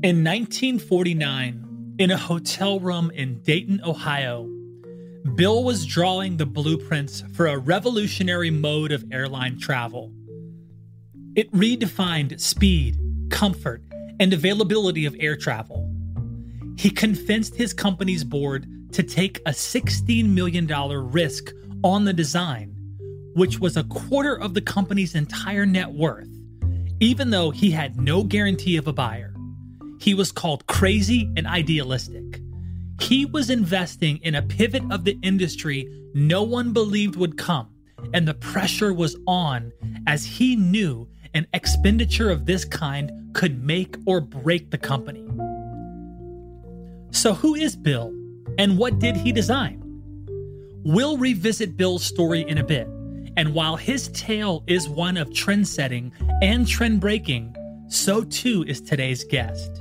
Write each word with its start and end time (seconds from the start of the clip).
In 0.00 0.22
1949, 0.22 1.96
in 1.98 2.12
a 2.12 2.16
hotel 2.16 2.78
room 2.78 3.10
in 3.10 3.40
Dayton, 3.42 3.80
Ohio, 3.84 4.48
Bill 5.34 5.64
was 5.64 5.84
drawing 5.84 6.36
the 6.36 6.46
blueprints 6.46 7.24
for 7.32 7.48
a 7.48 7.58
revolutionary 7.58 8.52
mode 8.52 8.92
of 8.92 9.04
airline 9.10 9.58
travel. 9.58 10.12
It 11.34 11.50
redefined 11.50 12.38
speed, 12.38 12.96
comfort, 13.30 13.82
and 14.20 14.32
availability 14.32 15.04
of 15.04 15.16
air 15.18 15.34
travel. 15.34 15.92
He 16.78 16.90
convinced 16.90 17.56
his 17.56 17.72
company's 17.72 18.22
board 18.22 18.68
to 18.92 19.02
take 19.02 19.40
a 19.46 19.50
$16 19.50 20.28
million 20.28 20.68
risk 21.10 21.52
on 21.82 22.04
the 22.04 22.12
design, 22.12 22.72
which 23.34 23.58
was 23.58 23.76
a 23.76 23.82
quarter 23.82 24.38
of 24.38 24.54
the 24.54 24.62
company's 24.62 25.16
entire 25.16 25.66
net 25.66 25.90
worth, 25.90 26.28
even 27.00 27.30
though 27.30 27.50
he 27.50 27.72
had 27.72 28.00
no 28.00 28.22
guarantee 28.22 28.76
of 28.76 28.86
a 28.86 28.92
buyer. 28.92 29.34
He 29.98 30.14
was 30.14 30.32
called 30.32 30.66
crazy 30.66 31.30
and 31.36 31.46
idealistic. 31.46 32.40
He 33.00 33.26
was 33.26 33.50
investing 33.50 34.18
in 34.18 34.34
a 34.34 34.42
pivot 34.42 34.82
of 34.90 35.04
the 35.04 35.18
industry 35.22 35.88
no 36.14 36.42
one 36.42 36.72
believed 36.72 37.16
would 37.16 37.36
come, 37.36 37.68
and 38.12 38.26
the 38.26 38.34
pressure 38.34 38.92
was 38.92 39.16
on 39.26 39.72
as 40.06 40.24
he 40.24 40.56
knew 40.56 41.08
an 41.34 41.46
expenditure 41.52 42.30
of 42.30 42.46
this 42.46 42.64
kind 42.64 43.12
could 43.34 43.62
make 43.62 43.96
or 44.06 44.20
break 44.20 44.70
the 44.70 44.78
company. 44.78 45.24
So, 47.10 47.34
who 47.34 47.54
is 47.54 47.76
Bill, 47.76 48.12
and 48.58 48.78
what 48.78 48.98
did 48.98 49.16
he 49.16 49.32
design? 49.32 49.82
We'll 50.84 51.18
revisit 51.18 51.76
Bill's 51.76 52.04
story 52.04 52.42
in 52.48 52.58
a 52.58 52.64
bit, 52.64 52.86
and 53.36 53.54
while 53.54 53.76
his 53.76 54.08
tale 54.08 54.64
is 54.66 54.88
one 54.88 55.16
of 55.16 55.32
trend 55.34 55.68
setting 55.68 56.12
and 56.40 56.66
trend 56.66 57.00
breaking, 57.00 57.54
so 57.88 58.22
too 58.24 58.64
is 58.66 58.80
today's 58.80 59.24
guest 59.24 59.80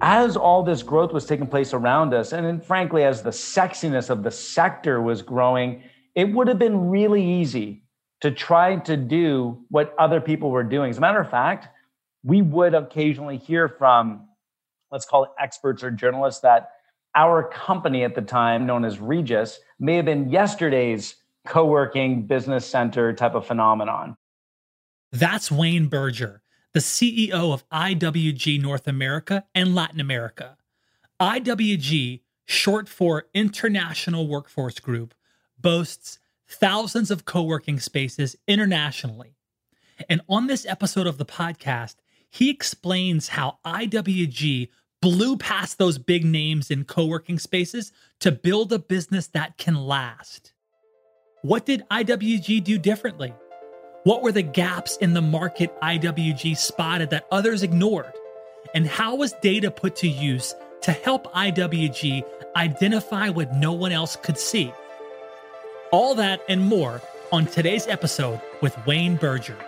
as 0.00 0.36
all 0.36 0.62
this 0.62 0.82
growth 0.82 1.12
was 1.12 1.26
taking 1.26 1.46
place 1.46 1.72
around 1.72 2.14
us, 2.14 2.32
and 2.32 2.46
then 2.46 2.60
frankly, 2.60 3.04
as 3.04 3.22
the 3.22 3.30
sexiness 3.30 4.10
of 4.10 4.22
the 4.22 4.30
sector 4.30 5.00
was 5.00 5.22
growing, 5.22 5.82
it 6.14 6.32
would 6.32 6.48
have 6.48 6.58
been 6.58 6.88
really 6.88 7.24
easy 7.24 7.82
to 8.20 8.30
try 8.30 8.76
to 8.76 8.96
do 8.96 9.64
what 9.68 9.94
other 9.98 10.20
people 10.20 10.50
were 10.50 10.64
doing. 10.64 10.90
As 10.90 10.98
a 10.98 11.00
matter 11.00 11.20
of 11.20 11.30
fact, 11.30 11.68
we 12.24 12.42
would 12.42 12.74
occasionally 12.74 13.36
hear 13.36 13.68
from, 13.68 14.28
let's 14.90 15.04
call 15.04 15.24
it 15.24 15.30
experts 15.38 15.82
or 15.82 15.90
journalists, 15.90 16.40
that 16.40 16.70
our 17.14 17.48
company 17.48 18.04
at 18.04 18.14
the 18.14 18.22
time, 18.22 18.66
known 18.66 18.84
as 18.84 18.98
Regus, 18.98 19.60
may 19.78 19.96
have 19.96 20.04
been 20.04 20.28
yesterday's 20.28 21.16
co 21.46 21.64
working 21.64 22.26
business 22.26 22.66
center 22.66 23.12
type 23.12 23.34
of 23.34 23.46
phenomenon. 23.46 24.16
That's 25.12 25.50
Wayne 25.50 25.86
Berger 25.86 26.42
the 26.74 26.80
CEO 26.80 27.52
of 27.52 27.68
IWG 27.70 28.60
North 28.60 28.86
America 28.86 29.44
and 29.54 29.74
Latin 29.74 30.00
America. 30.00 30.56
IWG, 31.20 32.20
short 32.44 32.88
for 32.88 33.26
International 33.34 34.28
Workforce 34.28 34.78
Group, 34.78 35.14
boasts 35.58 36.18
thousands 36.46 37.10
of 37.10 37.24
co 37.24 37.42
working 37.42 37.80
spaces 37.80 38.36
internationally. 38.46 39.34
And 40.08 40.20
on 40.28 40.46
this 40.46 40.64
episode 40.66 41.06
of 41.06 41.18
the 41.18 41.26
podcast, 41.26 41.96
he 42.30 42.50
explains 42.50 43.28
how 43.28 43.58
IWG 43.64 44.68
blew 45.00 45.36
past 45.36 45.78
those 45.78 45.98
big 45.98 46.24
names 46.24 46.70
in 46.70 46.84
co 46.84 47.06
working 47.06 47.38
spaces 47.38 47.92
to 48.20 48.32
build 48.32 48.72
a 48.72 48.78
business 48.78 49.26
that 49.28 49.56
can 49.56 49.74
last. 49.74 50.52
What 51.42 51.66
did 51.66 51.84
IWG 51.90 52.62
do 52.64 52.78
differently? 52.78 53.32
What 54.08 54.22
were 54.22 54.32
the 54.32 54.40
gaps 54.40 54.96
in 54.96 55.12
the 55.12 55.20
market 55.20 55.70
IWG 55.82 56.56
spotted 56.56 57.10
that 57.10 57.26
others 57.30 57.62
ignored? 57.62 58.10
And 58.72 58.86
how 58.86 59.16
was 59.16 59.34
data 59.42 59.70
put 59.70 59.96
to 59.96 60.08
use 60.08 60.54
to 60.80 60.92
help 60.92 61.30
IWG 61.34 62.22
identify 62.56 63.28
what 63.28 63.52
no 63.52 63.74
one 63.74 63.92
else 63.92 64.16
could 64.16 64.38
see? 64.38 64.72
All 65.92 66.14
that 66.14 66.40
and 66.48 66.64
more 66.64 67.02
on 67.32 67.44
today's 67.44 67.86
episode 67.86 68.40
with 68.62 68.74
Wayne 68.86 69.16
Berger. 69.16 69.58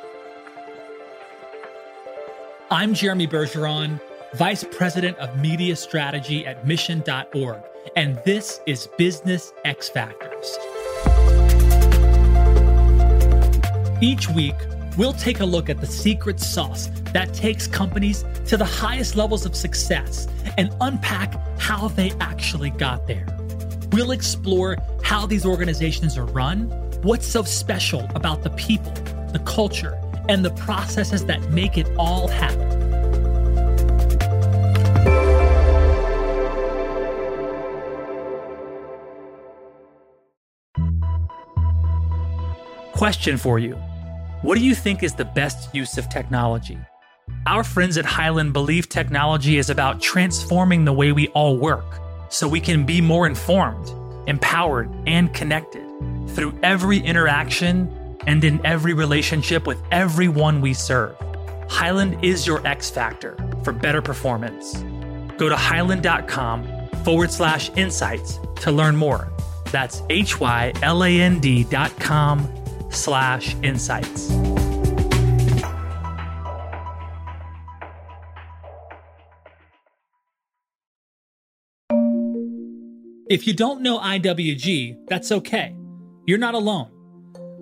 I'm 2.70 2.94
Jeremy 2.94 3.26
Bergeron, 3.26 4.00
Vice 4.32 4.64
President 4.64 5.18
of 5.18 5.38
Media 5.38 5.76
Strategy 5.76 6.46
at 6.46 6.66
Mission.org, 6.66 7.60
and 7.94 8.18
this 8.24 8.62
is 8.66 8.88
Business 8.96 9.52
X 9.66 9.90
Factors. 9.90 10.56
Each 14.02 14.30
week, 14.30 14.54
we'll 14.96 15.12
take 15.12 15.40
a 15.40 15.44
look 15.44 15.68
at 15.68 15.78
the 15.78 15.86
secret 15.86 16.40
sauce 16.40 16.88
that 17.12 17.34
takes 17.34 17.66
companies 17.66 18.24
to 18.46 18.56
the 18.56 18.64
highest 18.64 19.14
levels 19.14 19.44
of 19.44 19.54
success 19.54 20.26
and 20.56 20.74
unpack 20.80 21.34
how 21.58 21.88
they 21.88 22.12
actually 22.18 22.70
got 22.70 23.06
there. 23.06 23.26
We'll 23.92 24.12
explore 24.12 24.78
how 25.02 25.26
these 25.26 25.44
organizations 25.44 26.16
are 26.16 26.24
run, 26.24 26.70
what's 27.02 27.26
so 27.26 27.42
special 27.42 28.08
about 28.14 28.42
the 28.42 28.48
people, 28.50 28.92
the 29.32 29.42
culture, 29.44 30.00
and 30.30 30.42
the 30.42 30.50
processes 30.52 31.26
that 31.26 31.50
make 31.50 31.76
it 31.76 31.86
all 31.98 32.26
happen. 32.26 32.78
Question 42.92 43.36
for 43.36 43.58
you 43.58 43.78
what 44.42 44.56
do 44.56 44.64
you 44.64 44.74
think 44.74 45.02
is 45.02 45.14
the 45.14 45.24
best 45.24 45.74
use 45.74 45.98
of 45.98 46.08
technology? 46.08 46.78
Our 47.46 47.62
friends 47.62 47.98
at 47.98 48.06
Hyland 48.06 48.54
believe 48.54 48.88
technology 48.88 49.58
is 49.58 49.68
about 49.68 50.00
transforming 50.00 50.84
the 50.84 50.92
way 50.92 51.12
we 51.12 51.28
all 51.28 51.58
work 51.58 51.84
so 52.30 52.48
we 52.48 52.60
can 52.60 52.86
be 52.86 53.02
more 53.02 53.26
informed, 53.26 53.92
empowered, 54.26 54.90
and 55.06 55.32
connected 55.34 55.86
through 56.28 56.58
every 56.62 56.98
interaction 56.98 58.16
and 58.26 58.42
in 58.42 58.64
every 58.64 58.94
relationship 58.94 59.66
with 59.66 59.82
everyone 59.90 60.62
we 60.62 60.72
serve. 60.72 61.16
Hyland 61.68 62.24
is 62.24 62.46
your 62.46 62.66
X 62.66 62.88
factor 62.88 63.36
for 63.62 63.72
better 63.74 64.00
performance. 64.00 64.82
Go 65.36 65.50
to 65.50 65.56
hyland.com 65.56 66.88
forward 67.04 67.30
slash 67.30 67.70
insights 67.76 68.38
to 68.56 68.72
learn 68.72 68.96
more. 68.96 69.28
That's 69.66 70.02
H 70.08 70.40
Y 70.40 70.72
L 70.82 71.04
A 71.04 71.20
N 71.20 71.40
D 71.40 71.64
dot 71.64 71.94
com 72.00 72.59
slash 72.90 73.54
insights. 73.62 74.30
If 83.30 83.46
you 83.46 83.54
don't 83.54 83.80
know 83.80 84.00
IWG, 84.00 85.06
that's 85.06 85.30
okay. 85.30 85.76
You're 86.26 86.38
not 86.38 86.54
alone. 86.54 86.90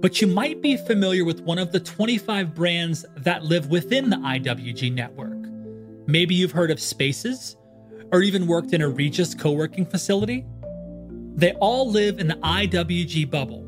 But 0.00 0.22
you 0.22 0.27
might 0.27 0.62
be 0.62 0.78
familiar 0.78 1.27
with 1.27 1.41
one 1.41 1.59
of 1.59 1.72
the 1.72 1.81
25 1.81 2.55
brands 2.55 3.05
that 3.19 3.45
live 3.45 3.69
within 3.69 4.09
the 4.09 4.16
IWG 4.16 4.95
network. 4.95 5.37
Maybe 6.06 6.34
you've 6.34 6.53
heard 6.53 6.71
of 6.71 6.81
Spaces 6.81 7.56
or 8.12 8.22
even 8.22 8.47
worked 8.47 8.72
in 8.72 8.81
a 8.81 8.89
Regus 8.89 9.34
co 9.34 9.53
working 9.53 9.84
facility. 9.84 10.47
They 11.34 11.53
all 11.60 11.91
live 11.91 12.19
in 12.19 12.28
the 12.28 12.37
IWG 12.37 13.31
bubble 13.31 13.68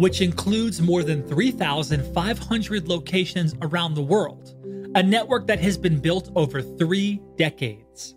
which 0.00 0.22
includes 0.22 0.80
more 0.80 1.02
than 1.02 1.22
3,500 1.28 2.88
locations 2.88 3.54
around 3.60 3.92
the 3.92 4.00
world, 4.02 4.54
a 4.94 5.02
network 5.02 5.46
that 5.46 5.60
has 5.60 5.76
been 5.76 6.00
built 6.00 6.30
over 6.34 6.62
three 6.62 7.20
decades. 7.36 8.14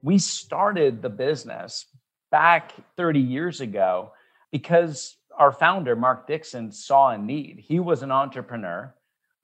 We 0.00 0.18
started 0.18 1.02
the 1.02 1.10
business 1.10 1.84
back 2.30 2.72
30 2.96 3.20
years 3.20 3.60
ago 3.60 4.12
because 4.50 5.18
our 5.36 5.52
founder, 5.52 5.94
Mark 5.96 6.26
Dixon, 6.26 6.72
saw 6.72 7.10
a 7.10 7.18
need. 7.18 7.58
He 7.58 7.78
was 7.78 8.02
an 8.02 8.10
entrepreneur 8.10 8.94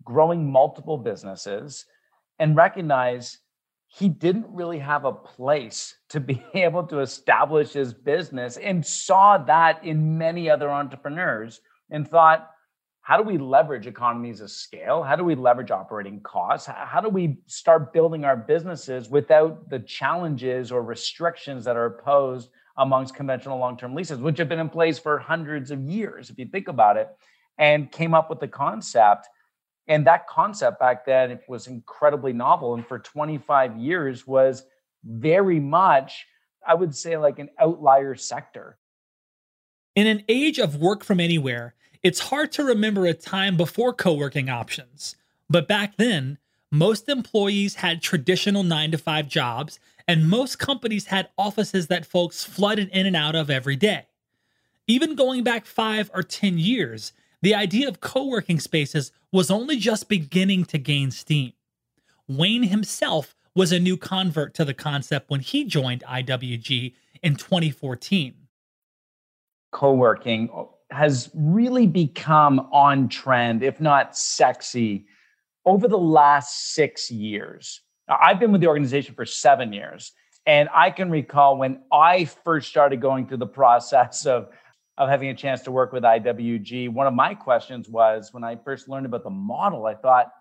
growing 0.04 0.50
multiple 0.50 0.96
businesses 0.96 1.84
and 2.38 2.56
recognized 2.56 3.36
he 3.98 4.10
didn't 4.10 4.46
really 4.50 4.78
have 4.78 5.06
a 5.06 5.12
place 5.12 5.96
to 6.10 6.20
be 6.20 6.44
able 6.54 6.84
to 6.84 7.00
establish 7.00 7.72
his 7.72 7.94
business 7.94 8.58
and 8.58 8.84
saw 8.84 9.38
that 9.38 9.82
in 9.84 10.18
many 10.18 10.50
other 10.50 10.70
entrepreneurs 10.70 11.60
and 11.90 12.06
thought, 12.06 12.50
how 13.00 13.16
do 13.16 13.22
we 13.22 13.38
leverage 13.38 13.86
economies 13.86 14.40
of 14.40 14.50
scale? 14.50 15.02
How 15.02 15.14
do 15.14 15.22
we 15.22 15.36
leverage 15.36 15.70
operating 15.70 16.20
costs? 16.20 16.66
How 16.66 17.00
do 17.00 17.08
we 17.08 17.38
start 17.46 17.92
building 17.92 18.24
our 18.24 18.36
businesses 18.36 19.08
without 19.08 19.70
the 19.70 19.78
challenges 19.78 20.72
or 20.72 20.82
restrictions 20.82 21.64
that 21.64 21.76
are 21.76 22.02
posed 22.04 22.50
amongst 22.76 23.14
conventional 23.14 23.58
long 23.58 23.78
term 23.78 23.94
leases, 23.94 24.18
which 24.18 24.38
have 24.38 24.48
been 24.48 24.58
in 24.58 24.68
place 24.68 24.98
for 24.98 25.18
hundreds 25.18 25.70
of 25.70 25.80
years, 25.80 26.28
if 26.28 26.38
you 26.38 26.46
think 26.46 26.68
about 26.68 26.96
it, 26.96 27.08
and 27.58 27.92
came 27.92 28.12
up 28.12 28.28
with 28.28 28.40
the 28.40 28.48
concept 28.48 29.28
and 29.88 30.06
that 30.06 30.26
concept 30.26 30.80
back 30.80 31.04
then 31.04 31.38
was 31.48 31.66
incredibly 31.66 32.32
novel 32.32 32.74
and 32.74 32.86
for 32.86 32.98
25 32.98 33.76
years 33.76 34.26
was 34.26 34.64
very 35.04 35.60
much 35.60 36.26
i 36.66 36.74
would 36.74 36.94
say 36.94 37.16
like 37.16 37.38
an 37.38 37.48
outlier 37.58 38.14
sector 38.14 38.78
in 39.94 40.06
an 40.06 40.22
age 40.28 40.58
of 40.58 40.76
work 40.76 41.04
from 41.04 41.20
anywhere 41.20 41.74
it's 42.02 42.20
hard 42.20 42.52
to 42.52 42.64
remember 42.64 43.06
a 43.06 43.14
time 43.14 43.56
before 43.56 43.92
co-working 43.92 44.48
options 44.48 45.16
but 45.48 45.68
back 45.68 45.96
then 45.96 46.38
most 46.70 47.08
employees 47.08 47.76
had 47.76 48.02
traditional 48.02 48.62
nine 48.62 48.90
to 48.90 48.98
five 48.98 49.28
jobs, 49.28 49.78
and 50.08 50.28
most 50.28 50.58
companies 50.58 51.06
had 51.06 51.30
offices 51.38 51.86
that 51.86 52.06
folks 52.06 52.44
flooded 52.44 52.88
in 52.90 53.06
and 53.06 53.16
out 53.16 53.34
of 53.36 53.50
every 53.50 53.76
day. 53.76 54.06
Even 54.86 55.14
going 55.14 55.44
back 55.44 55.64
five 55.64 56.10
or 56.12 56.22
10 56.22 56.58
years, 56.58 57.12
the 57.42 57.54
idea 57.54 57.88
of 57.88 58.00
co 58.00 58.26
working 58.26 58.60
spaces 58.60 59.12
was 59.32 59.50
only 59.50 59.76
just 59.76 60.08
beginning 60.08 60.64
to 60.66 60.78
gain 60.78 61.10
steam. 61.10 61.52
Wayne 62.28 62.64
himself 62.64 63.36
was 63.54 63.72
a 63.72 63.78
new 63.78 63.96
convert 63.96 64.54
to 64.54 64.64
the 64.64 64.74
concept 64.74 65.30
when 65.30 65.40
he 65.40 65.64
joined 65.64 66.02
IWG 66.08 66.94
in 67.22 67.36
2014. 67.36 68.34
Co 69.72 69.92
working 69.92 70.48
has 70.90 71.30
really 71.34 71.86
become 71.86 72.68
on 72.72 73.08
trend, 73.08 73.62
if 73.62 73.80
not 73.80 74.16
sexy, 74.16 75.06
over 75.64 75.88
the 75.88 75.98
last 75.98 76.74
six 76.74 77.10
years. 77.10 77.80
Now, 78.08 78.18
I've 78.22 78.38
been 78.38 78.52
with 78.52 78.60
the 78.60 78.68
organization 78.68 79.14
for 79.14 79.24
seven 79.24 79.72
years. 79.72 80.12
And 80.46 80.68
I 80.72 80.90
can 80.90 81.10
recall 81.10 81.56
when 81.56 81.80
I 81.92 82.24
first 82.24 82.68
started 82.68 83.00
going 83.00 83.26
through 83.26 83.38
the 83.38 83.46
process 83.46 84.26
of, 84.26 84.48
of 84.98 85.08
having 85.08 85.28
a 85.28 85.34
chance 85.34 85.62
to 85.62 85.70
work 85.70 85.92
with 85.92 86.02
IWG, 86.02 86.90
one 86.90 87.06
of 87.06 87.14
my 87.14 87.34
questions 87.34 87.88
was 87.88 88.32
when 88.32 88.44
I 88.44 88.56
first 88.56 88.88
learned 88.88 89.06
about 89.06 89.24
the 89.24 89.30
model, 89.30 89.86
I 89.86 89.94
thought, 89.94 90.32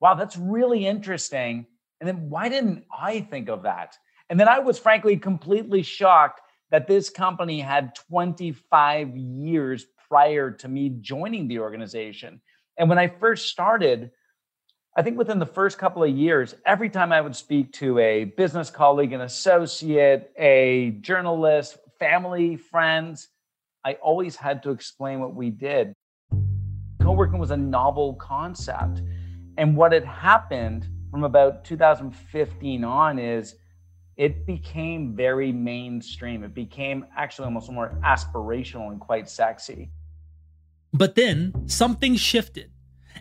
wow, 0.00 0.14
that's 0.14 0.36
really 0.36 0.86
interesting. 0.86 1.66
And 2.00 2.08
then 2.08 2.28
why 2.28 2.48
didn't 2.48 2.84
I 2.96 3.20
think 3.20 3.48
of 3.48 3.62
that? 3.62 3.96
And 4.28 4.40
then 4.40 4.48
I 4.48 4.58
was 4.58 4.78
frankly 4.78 5.16
completely 5.16 5.82
shocked 5.82 6.40
that 6.70 6.88
this 6.88 7.08
company 7.08 7.60
had 7.60 7.94
25 7.94 9.16
years 9.16 9.86
prior 10.08 10.50
to 10.50 10.68
me 10.68 10.90
joining 11.00 11.46
the 11.46 11.60
organization. 11.60 12.40
And 12.76 12.88
when 12.88 12.98
I 12.98 13.08
first 13.08 13.48
started, 13.48 14.10
I 14.96 15.02
think 15.02 15.16
within 15.18 15.38
the 15.38 15.46
first 15.46 15.78
couple 15.78 16.02
of 16.02 16.10
years, 16.10 16.54
every 16.66 16.90
time 16.90 17.12
I 17.12 17.20
would 17.20 17.36
speak 17.36 17.72
to 17.74 17.98
a 17.98 18.24
business 18.24 18.70
colleague, 18.70 19.12
an 19.12 19.20
associate, 19.20 20.32
a 20.38 20.90
journalist, 21.00 21.78
family, 21.98 22.56
friends, 22.56 23.28
I 23.86 23.94
always 23.94 24.34
had 24.34 24.62
to 24.62 24.70
explain 24.70 25.20
what 25.20 25.34
we 25.34 25.50
did. 25.50 25.92
Co 27.02 27.12
working 27.12 27.38
was 27.38 27.50
a 27.50 27.56
novel 27.56 28.14
concept. 28.14 29.02
And 29.58 29.76
what 29.76 29.92
had 29.92 30.04
happened 30.04 30.88
from 31.10 31.22
about 31.24 31.64
2015 31.64 32.82
on 32.82 33.18
is 33.18 33.56
it 34.16 34.46
became 34.46 35.14
very 35.14 35.52
mainstream. 35.52 36.42
It 36.44 36.54
became 36.54 37.04
actually 37.14 37.44
almost 37.44 37.70
more 37.70 37.94
aspirational 38.02 38.90
and 38.90 38.98
quite 38.98 39.28
sexy. 39.28 39.90
But 40.94 41.14
then 41.14 41.52
something 41.66 42.14
shifted, 42.14 42.70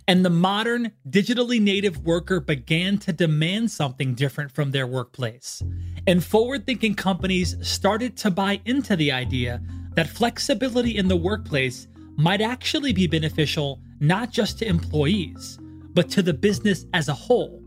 and 0.08 0.24
the 0.24 0.30
modern 0.30 0.92
digitally 1.10 1.60
native 1.60 2.06
worker 2.06 2.40
began 2.40 3.00
to 3.00 3.12
demand 3.12 3.72
something 3.72 4.14
different 4.14 4.52
from 4.52 4.72
their 4.72 4.88
workplace. 4.88 5.62
And 6.06 6.24
forward 6.24 6.66
thinking 6.66 6.94
companies 6.94 7.58
started 7.68 8.16
to 8.18 8.32
buy 8.32 8.62
into 8.66 8.96
the 8.96 9.12
idea 9.12 9.62
that 9.96 10.10
flexibility 10.10 10.98
in 10.98 11.08
the 11.08 11.16
workplace 11.16 11.88
might 12.16 12.42
actually 12.42 12.94
be 12.94 13.08
beneficial 13.08 13.82
not 14.00 14.32
just 14.32 14.60
to 14.60 14.68
employees, 14.68 15.60
but 15.94 16.10
to 16.10 16.22
the 16.22 16.34
business 16.34 16.86
as 16.94 17.08
a 17.08 17.14
whole, 17.14 17.62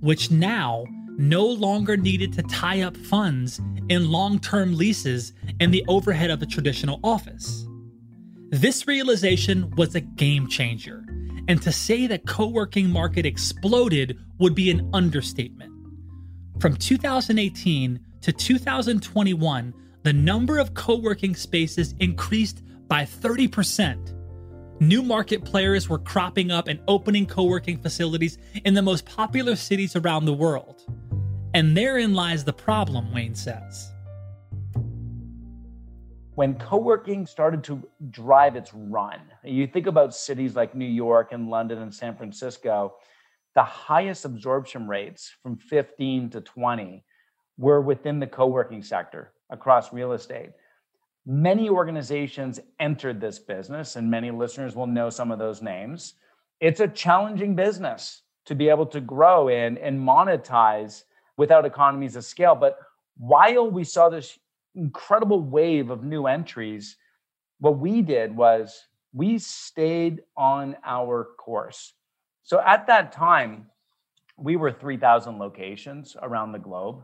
which 0.00 0.30
now 0.30 0.84
no 1.16 1.44
longer 1.44 1.96
needed 1.96 2.32
to 2.32 2.42
tie 2.44 2.82
up 2.82 2.96
funds 2.96 3.60
in 3.88 4.10
long 4.10 4.38
term 4.38 4.76
leases 4.76 5.32
and 5.60 5.72
the 5.72 5.84
overhead 5.88 6.30
of 6.30 6.42
a 6.42 6.46
traditional 6.46 7.00
office. 7.02 7.66
This 8.50 8.86
realization 8.86 9.70
was 9.76 9.94
a 9.94 10.00
game 10.00 10.48
changer, 10.48 11.04
and 11.48 11.60
to 11.62 11.72
say 11.72 12.06
that 12.06 12.26
co-working 12.26 12.88
market 12.88 13.26
exploded 13.26 14.18
would 14.38 14.54
be 14.54 14.70
an 14.70 14.88
understatement. 14.92 15.72
From 16.60 16.76
2018 16.76 18.00
to 18.22 18.32
2021, 18.32 19.74
the 20.02 20.12
number 20.12 20.58
of 20.58 20.74
co-working 20.74 21.34
spaces 21.34 21.94
increased 21.98 22.62
by 22.86 23.02
30%. 23.02 24.14
New 24.80 25.02
market 25.02 25.44
players 25.44 25.88
were 25.88 25.98
cropping 25.98 26.52
up 26.52 26.68
and 26.68 26.80
opening 26.86 27.26
co 27.26 27.44
working 27.44 27.78
facilities 27.78 28.38
in 28.64 28.74
the 28.74 28.82
most 28.82 29.04
popular 29.04 29.56
cities 29.56 29.96
around 29.96 30.24
the 30.24 30.32
world. 30.32 30.84
And 31.52 31.76
therein 31.76 32.14
lies 32.14 32.44
the 32.44 32.52
problem, 32.52 33.12
Wayne 33.12 33.34
says. 33.34 33.92
When 36.36 36.54
co 36.54 36.76
working 36.76 37.26
started 37.26 37.64
to 37.64 37.82
drive 38.10 38.54
its 38.54 38.72
run, 38.72 39.20
you 39.42 39.66
think 39.66 39.88
about 39.88 40.14
cities 40.14 40.54
like 40.54 40.76
New 40.76 40.84
York 40.84 41.32
and 41.32 41.50
London 41.50 41.78
and 41.78 41.92
San 41.92 42.14
Francisco, 42.14 42.94
the 43.56 43.64
highest 43.64 44.24
absorption 44.24 44.86
rates 44.86 45.34
from 45.42 45.56
15 45.56 46.30
to 46.30 46.40
20 46.40 47.04
were 47.56 47.80
within 47.80 48.20
the 48.20 48.26
co 48.28 48.46
working 48.46 48.84
sector 48.84 49.32
across 49.50 49.92
real 49.92 50.12
estate. 50.12 50.50
Many 51.26 51.68
organizations 51.68 52.58
entered 52.80 53.20
this 53.20 53.38
business, 53.38 53.96
and 53.96 54.10
many 54.10 54.30
listeners 54.30 54.74
will 54.74 54.86
know 54.86 55.10
some 55.10 55.30
of 55.30 55.38
those 55.38 55.60
names. 55.60 56.14
It's 56.60 56.80
a 56.80 56.88
challenging 56.88 57.54
business 57.54 58.22
to 58.46 58.54
be 58.54 58.68
able 58.68 58.86
to 58.86 59.00
grow 59.00 59.48
in 59.48 59.76
and 59.78 60.00
monetize 60.00 61.04
without 61.36 61.66
economies 61.66 62.16
of 62.16 62.24
scale. 62.24 62.54
But 62.54 62.78
while 63.18 63.70
we 63.70 63.84
saw 63.84 64.08
this 64.08 64.38
incredible 64.74 65.42
wave 65.42 65.90
of 65.90 66.02
new 66.02 66.26
entries, 66.26 66.96
what 67.60 67.78
we 67.78 68.00
did 68.00 68.34
was 68.34 68.86
we 69.12 69.38
stayed 69.38 70.22
on 70.36 70.76
our 70.84 71.28
course. 71.38 71.92
So 72.42 72.60
at 72.60 72.86
that 72.86 73.12
time, 73.12 73.66
we 74.38 74.56
were 74.56 74.72
3,000 74.72 75.38
locations 75.38 76.16
around 76.22 76.52
the 76.52 76.58
globe, 76.58 77.02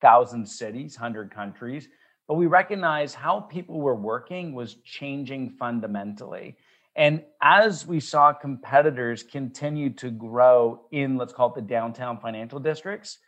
1,000 0.00 0.46
cities, 0.46 0.96
100 0.96 1.34
countries. 1.34 1.88
But 2.28 2.34
we 2.34 2.46
recognize 2.46 3.14
how 3.14 3.40
people 3.40 3.80
were 3.80 3.94
working 3.94 4.52
was 4.52 4.74
changing 4.84 5.50
fundamentally. 5.58 6.56
And 6.96 7.22
as 7.42 7.86
we 7.86 8.00
saw 8.00 8.32
competitors 8.32 9.22
continue 9.22 9.90
to 9.94 10.10
grow 10.10 10.86
in, 10.92 11.16
let's 11.16 11.32
call 11.32 11.50
it 11.50 11.54
the 11.54 11.62
downtown 11.62 12.18
financial 12.18 12.58
districts, 12.58 13.18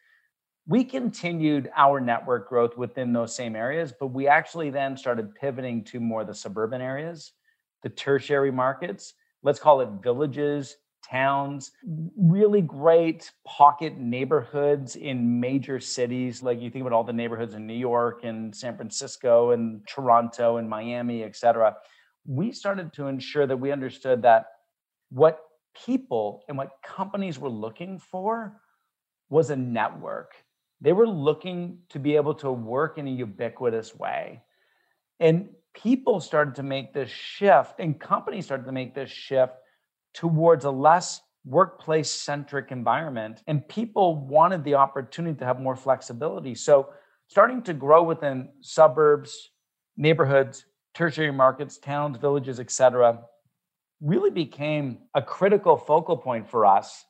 we 0.66 0.84
continued 0.84 1.70
our 1.76 2.00
network 2.00 2.48
growth 2.48 2.76
within 2.76 3.12
those 3.12 3.34
same 3.34 3.56
areas, 3.56 3.92
but 3.98 4.08
we 4.08 4.26
actually 4.28 4.70
then 4.70 4.96
started 4.96 5.34
pivoting 5.34 5.84
to 5.84 6.00
more 6.00 6.24
the 6.24 6.34
suburban 6.34 6.82
areas, 6.82 7.32
the 7.82 7.88
tertiary 7.88 8.50
markets, 8.50 9.14
let's 9.42 9.58
call 9.58 9.80
it 9.80 9.88
villages, 10.02 10.76
towns, 11.10 11.72
really 12.16 12.60
great 12.60 13.30
pocket 13.46 13.98
neighborhoods 13.98 14.96
in 14.96 15.40
major 15.40 15.80
cities. 15.80 16.42
Like 16.42 16.60
you 16.60 16.70
think 16.70 16.82
about 16.82 16.94
all 16.94 17.04
the 17.04 17.12
neighborhoods 17.12 17.54
in 17.54 17.66
New 17.66 17.74
York 17.74 18.24
and 18.24 18.54
San 18.54 18.76
Francisco 18.76 19.52
and 19.52 19.86
Toronto 19.86 20.56
and 20.56 20.68
Miami, 20.68 21.22
et 21.22 21.36
cetera. 21.36 21.76
We 22.26 22.52
started 22.52 22.92
to 22.94 23.06
ensure 23.06 23.46
that 23.46 23.56
we 23.56 23.72
understood 23.72 24.22
that 24.22 24.46
what 25.10 25.40
people 25.86 26.44
and 26.48 26.58
what 26.58 26.70
companies 26.84 27.38
were 27.38 27.48
looking 27.48 27.98
for 27.98 28.60
was 29.30 29.50
a 29.50 29.56
network 29.56 30.34
they 30.80 30.92
were 30.92 31.08
looking 31.08 31.78
to 31.88 31.98
be 31.98 32.16
able 32.16 32.34
to 32.34 32.52
work 32.52 32.98
in 32.98 33.08
a 33.08 33.10
ubiquitous 33.10 33.94
way. 33.96 34.42
And 35.20 35.48
people 35.74 36.20
started 36.20 36.54
to 36.56 36.62
make 36.62 36.92
this 36.92 37.10
shift, 37.10 37.80
and 37.80 37.98
companies 37.98 38.44
started 38.44 38.64
to 38.66 38.72
make 38.72 38.94
this 38.94 39.10
shift 39.10 39.54
towards 40.18 40.64
a 40.64 40.70
less 40.70 41.20
workplace 41.44 42.10
centric 42.10 42.72
environment. 42.72 43.40
And 43.46 43.66
people 43.68 44.16
wanted 44.16 44.64
the 44.64 44.74
opportunity 44.74 45.38
to 45.38 45.44
have 45.44 45.60
more 45.60 45.76
flexibility. 45.76 46.56
So, 46.56 46.88
starting 47.28 47.62
to 47.62 47.72
grow 47.72 48.02
within 48.02 48.48
suburbs, 48.60 49.50
neighborhoods, 49.96 50.64
tertiary 50.92 51.30
markets, 51.30 51.78
towns, 51.78 52.18
villages, 52.18 52.58
et 52.58 52.72
cetera, 52.72 53.20
really 54.00 54.30
became 54.30 54.98
a 55.14 55.22
critical 55.22 55.76
focal 55.76 56.16
point 56.16 56.50
for 56.50 56.66
us 56.66 57.04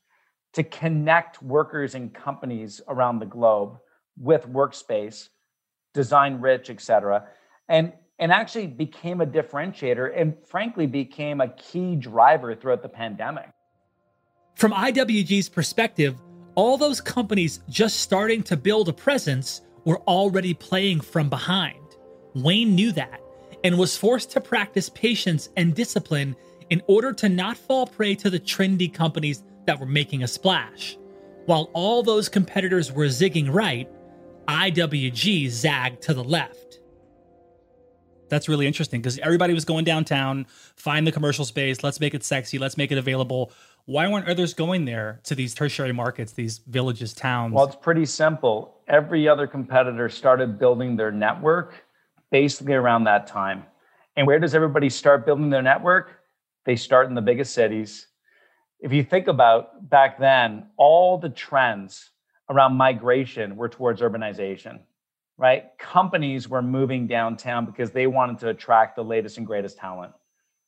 to 0.52 0.62
connect 0.62 1.42
workers 1.42 1.94
and 1.94 2.12
companies 2.12 2.82
around 2.88 3.20
the 3.20 3.26
globe 3.26 3.78
with 4.18 4.46
workspace, 4.46 5.28
design 5.94 6.42
rich, 6.42 6.68
et 6.68 6.82
cetera, 6.82 7.24
and, 7.70 7.94
and 8.18 8.32
actually 8.32 8.66
became 8.66 9.20
a 9.20 9.26
differentiator 9.26 10.12
and 10.16 10.34
frankly 10.46 10.86
became 10.86 11.40
a 11.40 11.48
key 11.48 11.96
driver 11.96 12.54
throughout 12.54 12.82
the 12.82 12.88
pandemic. 12.88 13.48
From 14.54 14.72
IWG's 14.72 15.48
perspective, 15.48 16.20
all 16.56 16.76
those 16.76 17.00
companies 17.00 17.60
just 17.68 18.00
starting 18.00 18.42
to 18.44 18.56
build 18.56 18.88
a 18.88 18.92
presence 18.92 19.62
were 19.84 20.00
already 20.00 20.52
playing 20.52 21.00
from 21.00 21.30
behind. 21.30 21.78
Wayne 22.34 22.74
knew 22.74 22.90
that 22.92 23.20
and 23.64 23.78
was 23.78 23.96
forced 23.96 24.30
to 24.32 24.40
practice 24.40 24.88
patience 24.88 25.48
and 25.56 25.74
discipline 25.74 26.34
in 26.70 26.82
order 26.86 27.12
to 27.12 27.28
not 27.28 27.56
fall 27.56 27.86
prey 27.86 28.14
to 28.16 28.30
the 28.30 28.40
trendy 28.40 28.92
companies 28.92 29.44
that 29.66 29.78
were 29.78 29.86
making 29.86 30.22
a 30.22 30.28
splash. 30.28 30.98
While 31.46 31.70
all 31.72 32.02
those 32.02 32.28
competitors 32.28 32.92
were 32.92 33.06
zigging 33.06 33.52
right, 33.52 33.88
IWG 34.48 35.48
zagged 35.48 36.02
to 36.02 36.14
the 36.14 36.24
left. 36.24 36.77
That's 38.28 38.48
really 38.48 38.66
interesting 38.66 39.00
because 39.00 39.18
everybody 39.18 39.54
was 39.54 39.64
going 39.64 39.84
downtown, 39.84 40.46
find 40.76 41.06
the 41.06 41.12
commercial 41.12 41.44
space, 41.44 41.82
let's 41.82 42.00
make 42.00 42.14
it 42.14 42.24
sexy, 42.24 42.58
let's 42.58 42.76
make 42.76 42.92
it 42.92 42.98
available. 42.98 43.52
Why 43.86 44.06
weren't 44.06 44.28
others 44.28 44.52
going 44.54 44.84
there 44.84 45.20
to 45.24 45.34
these 45.34 45.54
tertiary 45.54 45.92
markets, 45.92 46.32
these 46.32 46.58
villages, 46.58 47.14
towns? 47.14 47.54
Well, 47.54 47.64
it's 47.64 47.76
pretty 47.76 48.04
simple. 48.04 48.80
Every 48.86 49.28
other 49.28 49.46
competitor 49.46 50.08
started 50.08 50.58
building 50.58 50.96
their 50.96 51.10
network 51.10 51.84
basically 52.30 52.74
around 52.74 53.04
that 53.04 53.26
time. 53.26 53.64
And 54.16 54.26
where 54.26 54.38
does 54.38 54.54
everybody 54.54 54.90
start 54.90 55.24
building 55.24 55.48
their 55.48 55.62
network? 55.62 56.20
They 56.66 56.76
start 56.76 57.08
in 57.08 57.14
the 57.14 57.22
biggest 57.22 57.54
cities. 57.54 58.08
If 58.80 58.92
you 58.92 59.02
think 59.02 59.26
about 59.26 59.88
back 59.88 60.18
then, 60.18 60.66
all 60.76 61.18
the 61.18 61.30
trends 61.30 62.10
around 62.50 62.74
migration 62.74 63.56
were 63.56 63.68
towards 63.68 64.00
urbanization 64.00 64.80
right? 65.38 65.66
Companies 65.78 66.48
were 66.48 66.62
moving 66.62 67.06
downtown 67.06 67.64
because 67.64 67.92
they 67.92 68.06
wanted 68.06 68.38
to 68.40 68.48
attract 68.48 68.96
the 68.96 69.04
latest 69.04 69.38
and 69.38 69.46
greatest 69.46 69.78
talent, 69.78 70.12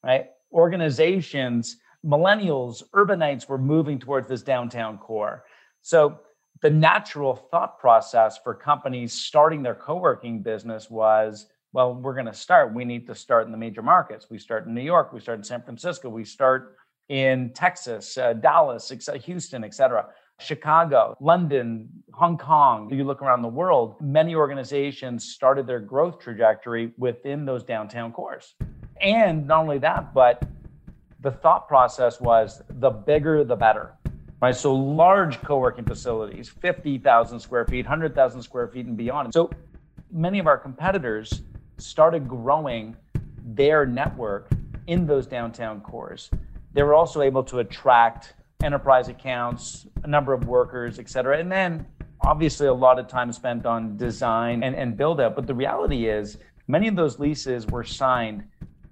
right? 0.03 0.27
Organizations, 0.53 1.77
millennials, 2.07 2.83
urbanites 2.95 3.49
were 3.49 3.59
moving 3.59 3.99
towards 3.99 4.29
this 4.29 4.43
downtown 4.43 4.97
core. 4.97 5.45
So 5.83 6.21
the 6.63 6.71
natural 6.71 7.35
thought 7.35 7.79
process 7.79 8.39
for 8.39 8.55
companies 8.55 9.13
starting 9.13 9.63
their 9.63 9.75
co-working 9.75 10.43
business 10.43 10.91
was 10.91 11.47
well 11.73 11.95
we're 11.95 12.15
going 12.15 12.27
to 12.27 12.35
start 12.35 12.75
we 12.75 12.85
need 12.85 13.07
to 13.07 13.15
start 13.15 13.47
in 13.47 13.53
the 13.53 13.59
major 13.59 13.83
markets 13.83 14.29
we 14.31 14.39
start 14.39 14.67
in 14.67 14.75
new 14.75 14.83
york 14.83 15.13
we 15.13 15.21
start 15.21 15.39
in 15.39 15.45
san 15.45 15.63
francisco 15.63 16.09
we 16.09 16.25
start 16.25 16.77
in 17.09 17.51
texas 17.55 18.19
uh, 18.19 18.33
dallas 18.35 18.93
houston 19.25 19.65
et 19.65 19.75
cetera 19.75 20.07
Chicago, 20.41 21.17
London, 21.21 21.89
Hong 22.13 22.37
Kong, 22.37 22.93
you 22.93 23.05
look 23.05 23.23
around 23.23 23.43
the 23.43 23.49
world, 23.49 23.97
many 24.01 24.35
organizations 24.35 25.25
started 25.25 25.67
their 25.67 25.81
growth 25.81 26.19
trajectory 26.19 26.93
within 26.99 27.45
those 27.45 27.63
downtown 27.63 28.13
cores. 28.13 28.55
And 29.01 29.47
not 29.47 29.61
only 29.61 29.79
that, 29.79 30.13
but 30.13 30.43
the 31.21 31.31
thought 31.31 31.69
process 31.69 32.21
was 32.21 32.63
the 32.69 32.91
bigger 32.91 33.45
the 33.45 33.57
better. 33.57 33.95
Right? 34.41 34.57
So 34.57 34.75
large 34.75 35.41
co-working 35.43 35.85
facilities, 35.85 36.49
50,000 36.49 37.39
square 37.39 37.67
feet, 37.67 37.85
100,000 37.85 38.43
square 38.43 38.69
feet 38.69 38.87
and 38.87 38.97
beyond. 38.97 39.35
So 39.35 39.51
many 40.11 40.39
of 40.39 40.47
our 40.47 40.57
competitors 40.57 41.43
started 41.77 42.27
growing 42.27 42.97
their 43.45 43.85
network 43.87 44.51
in 44.87 45.07
those 45.07 45.27
downtown 45.27 45.81
cores. 45.81 46.31
They 46.73 46.83
were 46.83 46.95
also 46.95 47.21
able 47.21 47.43
to 47.45 47.59
attract 47.59 48.35
enterprise 48.63 49.09
accounts, 49.09 49.87
a 50.05 50.07
number 50.07 50.33
of 50.33 50.47
workers, 50.47 50.99
et 50.99 51.09
cetera. 51.09 51.39
And 51.39 51.51
then 51.51 51.87
obviously 52.23 52.67
a 52.67 52.75
lot 52.75 52.99
of 52.99 53.09
time 53.09 53.33
spent 53.33 53.67
on 53.67 53.97
design 53.97 54.63
and, 54.63 54.75
and 54.75 54.97
build 54.97 55.21
out. 55.21 55.35
But 55.35 55.47
the 55.47 55.55
reality 55.55 56.09
is 56.09 56.39
many 56.69 56.89
of 56.89 56.97
those 56.97 57.19
leases 57.19 57.67
were 57.67 57.85
signed 57.85 58.45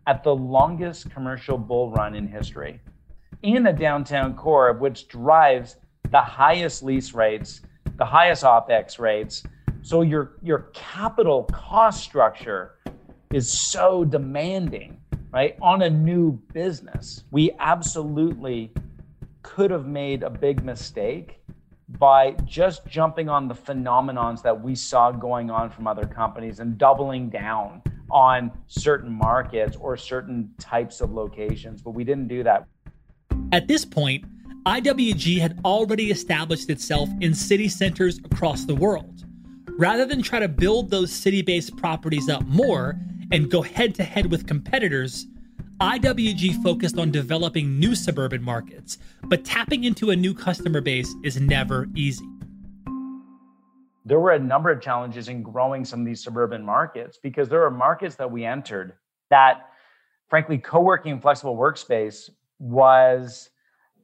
at 0.07 0.25
the 0.25 0.35
longest 0.35 1.11
commercial 1.11 1.59
bull 1.59 1.91
run 1.91 2.15
in 2.15 2.27
history 2.27 2.81
in 3.43 3.67
a 3.67 3.73
downtown 3.73 4.35
core, 4.35 4.73
which 4.73 5.07
drives 5.09 5.77
the 6.11 6.21
highest 6.21 6.83
lease 6.83 7.13
rates, 7.13 7.61
the 7.97 8.05
highest 8.05 8.43
OPEX 8.43 8.99
rates. 8.99 9.45
So 9.83 10.03
your, 10.03 10.39
your 10.43 10.71
capital 10.73 11.45
cost 11.45 12.03
structure 12.03 12.77
is 13.33 13.53
so 13.53 14.05
demanding, 14.05 14.97
right? 15.31 15.57
On 15.61 15.83
a 15.83 15.91
new 15.91 16.33
business, 16.53 17.25
we 17.31 17.51
absolutely 17.61 18.73
could 19.49 19.71
have 19.71 19.87
made 19.87 20.23
a 20.23 20.28
big 20.28 20.62
mistake 20.62 21.40
by 21.99 22.33
just 22.45 22.87
jumping 22.87 23.31
on 23.31 23.49
the 23.49 23.55
phenomenons 23.55 24.43
that 24.43 24.62
we 24.62 24.75
saw 24.75 25.11
going 25.11 25.50
on 25.50 25.71
from 25.71 25.87
other 25.87 26.05
companies 26.05 26.61
and 26.61 26.76
doubling 26.76 27.31
down 27.31 27.83
on 28.11 28.52
certain 28.67 29.11
markets 29.11 29.75
or 29.81 29.97
certain 29.97 30.50
types 30.59 31.00
of 31.00 31.12
locations. 31.12 31.81
But 31.81 31.93
we 31.93 32.05
didn't 32.05 32.28
do 32.28 32.43
that. 32.43 32.67
At 33.50 33.69
this 33.69 33.87
point, 33.87 34.26
IWG 34.67 35.38
had 35.38 35.59
already 35.64 36.11
established 36.11 36.69
itself 36.69 37.09
in 37.23 37.33
city 37.33 37.69
centers 37.69 38.19
across 38.19 38.67
the 38.67 38.75
world. 38.75 39.25
Rather 39.78 40.05
than 40.05 40.21
try 40.21 40.40
to 40.40 40.49
build 40.49 40.90
those 40.90 41.11
city 41.11 41.40
based 41.40 41.75
properties 41.78 42.28
up 42.28 42.47
more 42.47 43.00
and 43.33 43.50
go 43.50 43.62
head 43.62 43.95
to 43.95 44.05
head 44.05 44.31
with 44.31 44.47
competitors, 44.47 45.26
IWG 45.80 46.61
focused 46.61 46.99
on 46.99 47.12
developing 47.12 47.78
new 47.78 47.94
suburban 47.94 48.42
markets, 48.42 48.99
but 49.23 49.44
tapping 49.44 49.85
into 49.85 50.11
a 50.11 50.16
new 50.16 50.35
customer 50.35 50.80
base 50.80 51.14
is 51.23 51.40
never 51.40 51.87
easy. 51.94 52.26
There 54.04 54.18
were 54.18 54.32
a 54.32 54.38
number 54.40 54.70
of 54.70 54.80
challenges 54.80 55.28
in 55.28 55.40
growing 55.40 55.85
some 55.85 56.00
of 56.00 56.06
these 56.06 56.20
suburban 56.20 56.64
markets 56.64 57.20
because 57.23 57.49
there 57.49 57.62
are 57.64 57.70
markets 57.70 58.16
that 58.16 58.28
we 58.28 58.44
entered 58.44 58.94
that, 59.30 59.68
frankly, 60.28 60.58
co 60.58 60.80
working 60.80 61.20
flexible 61.20 61.56
workspace 61.56 62.28
was, 62.58 63.50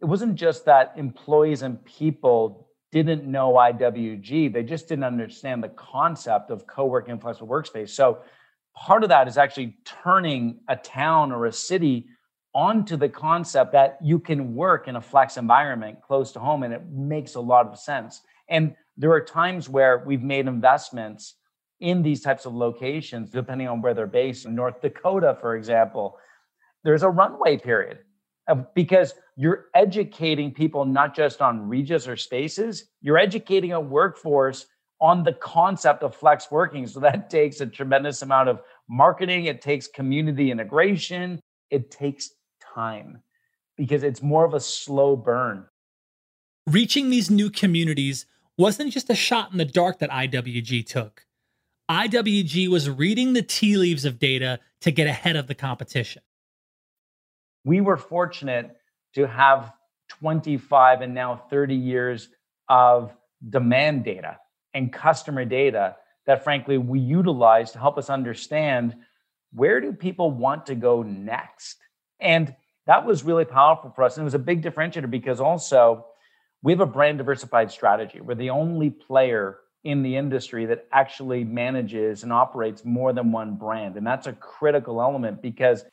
it 0.00 0.04
wasn't 0.04 0.36
just 0.36 0.64
that 0.66 0.92
employees 0.96 1.62
and 1.62 1.84
people 1.84 2.68
didn't 2.92 3.24
know 3.24 3.54
IWG, 3.54 4.52
they 4.52 4.62
just 4.62 4.86
didn't 4.86 5.02
understand 5.02 5.64
the 5.64 5.70
concept 5.70 6.52
of 6.52 6.68
co 6.68 6.84
working 6.86 7.18
flexible 7.18 7.48
workspace. 7.48 7.88
So, 7.88 8.20
part 8.74 9.02
of 9.02 9.08
that 9.08 9.28
is 9.28 9.38
actually 9.38 9.76
turning 9.84 10.60
a 10.68 10.76
town 10.76 11.32
or 11.32 11.46
a 11.46 11.52
city 11.52 12.06
onto 12.54 12.96
the 12.96 13.08
concept 13.08 13.72
that 13.72 13.98
you 14.00 14.18
can 14.18 14.54
work 14.54 14.86
in 14.86 14.96
a 14.96 15.00
flex 15.00 15.36
environment 15.36 15.98
close 16.02 16.32
to 16.32 16.38
home 16.38 16.62
and 16.62 16.72
it 16.72 16.82
makes 16.90 17.34
a 17.34 17.40
lot 17.40 17.66
of 17.66 17.78
sense. 17.78 18.22
And 18.48 18.74
there 18.96 19.10
are 19.10 19.20
times 19.20 19.68
where 19.68 20.04
we've 20.06 20.22
made 20.22 20.46
investments 20.46 21.34
in 21.80 22.02
these 22.02 22.20
types 22.20 22.46
of 22.46 22.54
locations 22.54 23.30
depending 23.30 23.66
on 23.66 23.82
where 23.82 23.94
they're 23.94 24.06
based. 24.06 24.46
In 24.46 24.54
north 24.54 24.80
dakota 24.80 25.36
for 25.40 25.56
example 25.56 26.16
there's 26.84 27.02
a 27.02 27.08
runway 27.08 27.56
period 27.56 27.98
because 28.74 29.14
you're 29.36 29.66
educating 29.74 30.52
people 30.52 30.84
not 30.84 31.16
just 31.16 31.40
on 31.40 31.68
Regus 31.68 32.06
or 32.06 32.16
spaces 32.16 32.84
you're 33.00 33.18
educating 33.18 33.72
a 33.72 33.80
workforce 33.80 34.66
on 35.00 35.22
the 35.22 35.32
concept 35.32 36.02
of 36.02 36.14
flex 36.14 36.50
working. 36.50 36.86
So 36.86 37.00
that 37.00 37.30
takes 37.30 37.60
a 37.60 37.66
tremendous 37.66 38.22
amount 38.22 38.48
of 38.48 38.60
marketing, 38.88 39.46
it 39.46 39.60
takes 39.60 39.86
community 39.86 40.50
integration, 40.50 41.40
it 41.70 41.90
takes 41.90 42.30
time 42.74 43.22
because 43.76 44.02
it's 44.02 44.22
more 44.22 44.44
of 44.44 44.54
a 44.54 44.60
slow 44.60 45.16
burn. 45.16 45.66
Reaching 46.66 47.10
these 47.10 47.30
new 47.30 47.50
communities 47.50 48.26
wasn't 48.56 48.92
just 48.92 49.10
a 49.10 49.14
shot 49.14 49.52
in 49.52 49.58
the 49.58 49.64
dark 49.64 49.98
that 49.98 50.10
IWG 50.10 50.86
took. 50.86 51.26
IWG 51.90 52.68
was 52.68 52.88
reading 52.88 53.32
the 53.32 53.42
tea 53.42 53.76
leaves 53.76 54.04
of 54.04 54.18
data 54.18 54.60
to 54.80 54.90
get 54.90 55.06
ahead 55.06 55.36
of 55.36 55.48
the 55.48 55.54
competition. 55.54 56.22
We 57.64 57.80
were 57.80 57.96
fortunate 57.96 58.76
to 59.14 59.26
have 59.26 59.72
25 60.08 61.02
and 61.02 61.14
now 61.14 61.36
30 61.50 61.74
years 61.74 62.28
of 62.68 63.14
demand 63.50 64.04
data 64.04 64.38
and 64.74 64.92
customer 64.92 65.44
data 65.44 65.96
that 66.26 66.44
frankly 66.44 66.78
we 66.78 66.98
utilize 66.98 67.70
to 67.72 67.78
help 67.78 67.96
us 67.96 68.10
understand 68.10 68.96
where 69.52 69.80
do 69.80 69.92
people 69.92 70.30
want 70.30 70.66
to 70.66 70.74
go 70.74 71.02
next. 71.02 71.78
And 72.20 72.54
that 72.86 73.06
was 73.06 73.22
really 73.22 73.44
powerful 73.44 73.90
for 73.90 74.02
us 74.02 74.16
and 74.16 74.22
it 74.22 74.24
was 74.24 74.34
a 74.34 74.38
big 74.38 74.62
differentiator 74.62 75.10
because 75.10 75.40
also 75.40 76.06
we 76.62 76.72
have 76.72 76.80
a 76.80 76.86
brand 76.86 77.18
diversified 77.18 77.70
strategy. 77.70 78.20
We're 78.20 78.34
the 78.34 78.50
only 78.50 78.90
player 78.90 79.58
in 79.84 80.02
the 80.02 80.16
industry 80.16 80.64
that 80.66 80.86
actually 80.92 81.44
manages 81.44 82.22
and 82.22 82.32
operates 82.32 82.84
more 82.84 83.12
than 83.12 83.30
one 83.30 83.54
brand 83.54 83.96
and 83.96 84.06
that's 84.06 84.26
a 84.26 84.32
critical 84.32 85.00
element 85.00 85.40
because 85.40 85.84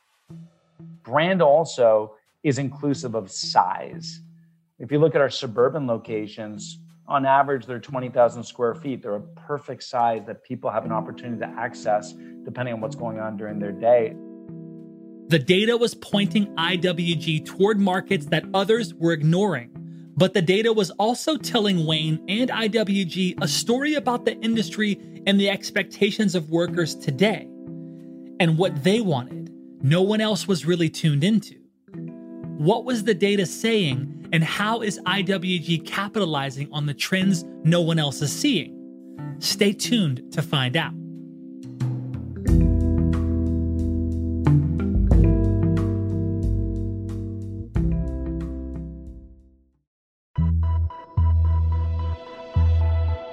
brand 1.03 1.41
also 1.41 2.15
is 2.43 2.57
inclusive 2.57 3.15
of 3.15 3.29
size. 3.29 4.21
If 4.79 4.91
you 4.91 4.97
look 4.97 5.13
at 5.13 5.21
our 5.21 5.29
suburban 5.29 5.85
locations 5.85 6.79
on 7.12 7.25
average, 7.25 7.65
they're 7.65 7.80
20,000 7.80 8.41
square 8.41 8.74
feet. 8.74 9.03
They're 9.03 9.15
a 9.15 9.22
perfect 9.22 9.84
size 9.84 10.24
that 10.27 10.44
people 10.44 10.72
have 10.72 10.86
an 10.86 10.94
opportunity 10.94 11.41
to 11.41 11.48
access 11.48 12.13
depending 12.44 12.74
on 12.74 12.80
what's 12.80 12.96
going 12.96 13.20
on 13.20 13.36
during 13.36 13.60
their 13.60 13.74
day. 13.74 14.15
The 15.27 15.38
data 15.38 15.75
was 15.75 15.94
pointing 15.94 16.48
IWG 16.56 17.46
toward 17.46 17.80
markets 17.80 18.27
that 18.27 18.46
others 18.53 18.94
were 18.94 19.12
ignoring. 19.12 19.70
But 20.15 20.34
the 20.34 20.41
data 20.41 20.72
was 20.72 20.89
also 20.91 21.38
telling 21.38 21.86
Wayne 21.86 22.24
and 22.30 22.50
IWG 22.50 23.41
a 23.41 23.48
story 23.48 23.96
about 23.96 24.24
the 24.24 24.38
industry 24.39 25.00
and 25.27 25.39
the 25.39 25.50
expectations 25.50 26.34
of 26.34 26.50
workers 26.50 26.96
today 26.96 27.48
and 28.39 28.58
what 28.58 28.84
they 28.84 29.01
wanted. 29.01 29.53
No 29.82 30.01
one 30.01 30.22
else 30.22 30.48
was 30.48 30.65
really 30.65 30.89
tuned 30.89 31.24
into. 31.24 31.56
What 32.58 32.86
was 32.86 33.03
the 33.03 33.13
data 33.13 33.46
saying, 33.46 34.21
and 34.31 34.43
how 34.43 34.81
is 34.81 35.00
IWG 35.05 35.85
capitalizing 35.85 36.69
on 36.71 36.85
the 36.85 36.93
trends 36.93 37.43
no 37.63 37.81
one 37.81 38.00
else 38.00 38.21
is 38.21 38.31
seeing? 38.31 38.77
Stay 39.39 39.73
tuned 39.73 40.31
to 40.31 40.41
find 40.41 40.77
out. 40.77 40.93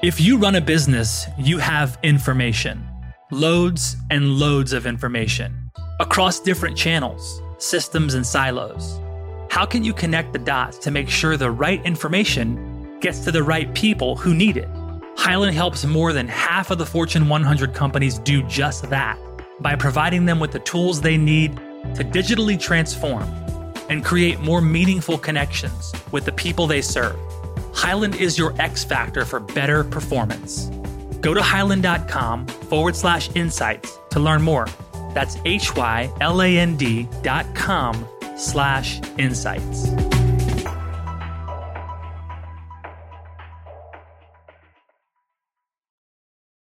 If 0.01 0.21
you 0.21 0.39
run 0.39 0.55
a 0.55 0.61
business, 0.61 1.27
you 1.39 1.59
have 1.59 1.99
information. 2.03 2.87
Loads 3.31 3.97
and 4.11 4.39
loads 4.39 4.73
of 4.73 4.87
information 4.87 5.71
across 6.01 6.41
different 6.41 6.77
channels, 6.77 7.43
systems, 7.59 8.15
and 8.15 8.27
silos. 8.27 9.01
How 9.51 9.65
can 9.65 9.83
you 9.83 9.95
connect 9.95 10.35
the 10.35 10.39
dots 10.39 10.79
to 10.79 10.91
make 10.91 11.09
sure 11.09 11.37
the 11.37 11.51
right 11.51 11.85
information 11.87 12.99
gets 13.01 13.21
to 13.21 13.33
the 13.33 13.43
right 13.43 13.73
people 13.75 14.15
who 14.15 14.35
need 14.35 14.57
it? 14.59 14.69
Hyland 15.17 15.55
helps 15.55 15.85
more 15.85 16.13
than 16.13 16.29
half 16.29 16.71
of 16.71 16.79
the 16.79 16.87
Fortune 16.87 17.29
100 17.29 17.73
companies 17.73 18.19
do 18.19 18.43
just 18.43 18.89
that 18.91 19.19
by 19.61 19.75
providing 19.75 20.27
them 20.27 20.39
with 20.39 20.53
the 20.53 20.59
tools 20.61 21.01
they 21.01 21.17
need 21.17 21.57
to 21.95 22.05
digitally 22.05 22.61
transform 22.61 23.23
and 23.89 24.05
create 24.05 24.39
more 24.41 24.61
meaningful 24.61 25.17
connections 25.17 25.93
with 26.13 26.27
the 26.27 26.33
people 26.33 26.67
they 26.67 26.83
serve. 26.83 27.17
Hyland 27.73 28.17
is 28.17 28.37
your 28.37 28.55
X 28.61 28.85
factor 28.85 29.25
for 29.25 29.41
better 29.41 29.83
performance. 29.83 30.67
Go 31.21 31.33
to 31.33 31.43
hyland.com 31.43 32.47
forward 32.47 32.95
slash 32.95 33.31
insights 33.35 33.99
to 34.11 34.21
learn 34.21 34.43
more. 34.43 34.69
That's 35.15 35.39
H 35.47 35.75
Y 35.75 36.13
L 36.21 36.43
A 36.43 36.59
N 36.59 36.77
D 36.77 37.09
dot 37.23 37.47
com 37.55 38.07
slash 38.39 39.01
insights. 39.19 39.91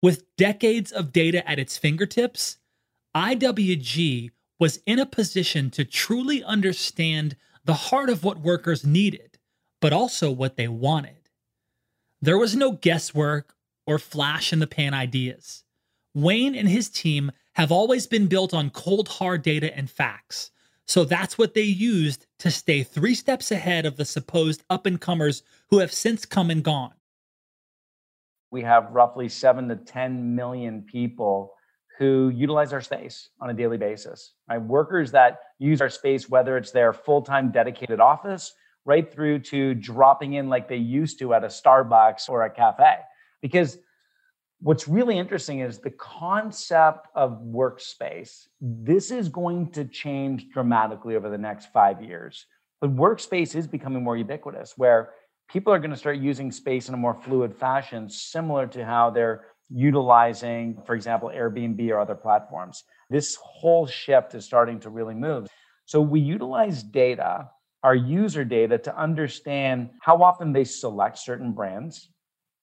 With 0.01 0.35
decades 0.37 0.91
of 0.91 1.11
data 1.11 1.47
at 1.49 1.57
its 1.57 1.77
fingertips, 1.77 2.57
IWG 3.15 4.29
was 4.59 4.79
in 4.85 4.99
a 4.99 5.05
position 5.05 5.71
to 5.71 5.83
truly 5.83 6.43
understand 6.43 7.35
the 7.63 7.73
heart 7.73 8.09
of 8.09 8.23
what 8.23 8.39
workers 8.39 8.85
needed, 8.85 9.39
but 9.81 9.91
also 9.91 10.29
what 10.29 10.57
they 10.57 10.67
wanted. 10.67 11.29
There 12.21 12.37
was 12.37 12.55
no 12.55 12.73
guesswork 12.73 13.55
or 13.87 13.97
flash 13.97 14.53
in 14.53 14.59
the 14.59 14.67
pan 14.67 14.93
ideas. 14.93 15.63
Wayne 16.13 16.55
and 16.55 16.69
his 16.69 16.89
team 16.89 17.31
have 17.53 17.71
always 17.71 18.05
been 18.05 18.27
built 18.27 18.53
on 18.53 18.69
cold, 18.69 19.07
hard 19.07 19.41
data 19.41 19.75
and 19.75 19.89
facts. 19.89 20.51
So 20.87 21.03
that's 21.03 21.37
what 21.37 21.53
they 21.53 21.61
used 21.61 22.27
to 22.39 22.51
stay 22.51 22.83
three 22.83 23.15
steps 23.15 23.51
ahead 23.51 23.85
of 23.85 23.97
the 23.97 24.05
supposed 24.05 24.63
up 24.69 24.85
and 24.85 25.01
comers 25.01 25.43
who 25.69 25.79
have 25.79 25.91
since 25.91 26.25
come 26.25 26.49
and 26.49 26.63
gone. 26.63 26.93
We 28.51 28.61
have 28.61 28.91
roughly 28.91 29.27
seven 29.27 29.67
to 29.69 29.75
10 29.75 30.35
million 30.35 30.83
people 30.83 31.53
who 31.97 32.29
utilize 32.29 32.73
our 32.73 32.81
space 32.81 33.29
on 33.41 33.49
a 33.49 33.53
daily 33.53 33.77
basis. 33.77 34.33
Right? 34.49 34.61
Workers 34.61 35.11
that 35.11 35.39
use 35.59 35.81
our 35.81 35.89
space, 35.89 36.29
whether 36.29 36.57
it's 36.57 36.71
their 36.71 36.93
full 36.93 37.21
time 37.21 37.51
dedicated 37.51 37.99
office, 37.99 38.53
right 38.85 39.11
through 39.11 39.39
to 39.39 39.73
dropping 39.73 40.33
in 40.33 40.49
like 40.49 40.67
they 40.69 40.75
used 40.75 41.19
to 41.19 41.33
at 41.33 41.43
a 41.43 41.47
Starbucks 41.47 42.29
or 42.29 42.43
a 42.43 42.49
cafe. 42.49 42.97
Because 43.41 43.77
what's 44.59 44.87
really 44.87 45.17
interesting 45.17 45.59
is 45.59 45.79
the 45.79 45.91
concept 45.91 47.07
of 47.15 47.41
workspace. 47.43 48.47
This 48.61 49.11
is 49.11 49.29
going 49.29 49.71
to 49.71 49.85
change 49.85 50.49
dramatically 50.53 51.15
over 51.15 51.29
the 51.29 51.37
next 51.37 51.71
five 51.71 52.01
years. 52.01 52.45
But 52.81 52.95
workspace 52.95 53.55
is 53.55 53.67
becoming 53.67 54.03
more 54.03 54.17
ubiquitous, 54.17 54.73
where 54.77 55.11
people 55.49 55.71
are 55.73 55.79
going 55.79 55.91
to 55.91 55.97
start 55.97 56.17
using 56.17 56.51
space 56.51 56.87
in 56.87 56.93
a 56.93 56.97
more 56.97 57.13
fluid 57.13 57.55
fashion, 57.55 58.09
similar 58.09 58.67
to 58.67 58.85
how 58.85 59.09
they're 59.09 59.45
utilizing, 59.69 60.81
for 60.85 60.95
example, 60.95 61.31
Airbnb 61.33 61.89
or 61.89 61.99
other 61.99 62.15
platforms. 62.15 62.83
This 63.09 63.37
whole 63.41 63.87
shift 63.87 64.35
is 64.35 64.45
starting 64.45 64.79
to 64.81 64.89
really 64.89 65.15
move. 65.15 65.47
So 65.85 66.01
we 66.01 66.19
utilize 66.19 66.83
data, 66.83 67.49
our 67.83 67.95
user 67.95 68.43
data, 68.43 68.77
to 68.79 68.97
understand 68.97 69.91
how 70.01 70.23
often 70.23 70.53
they 70.53 70.63
select 70.63 71.17
certain 71.17 71.53
brands. 71.53 72.09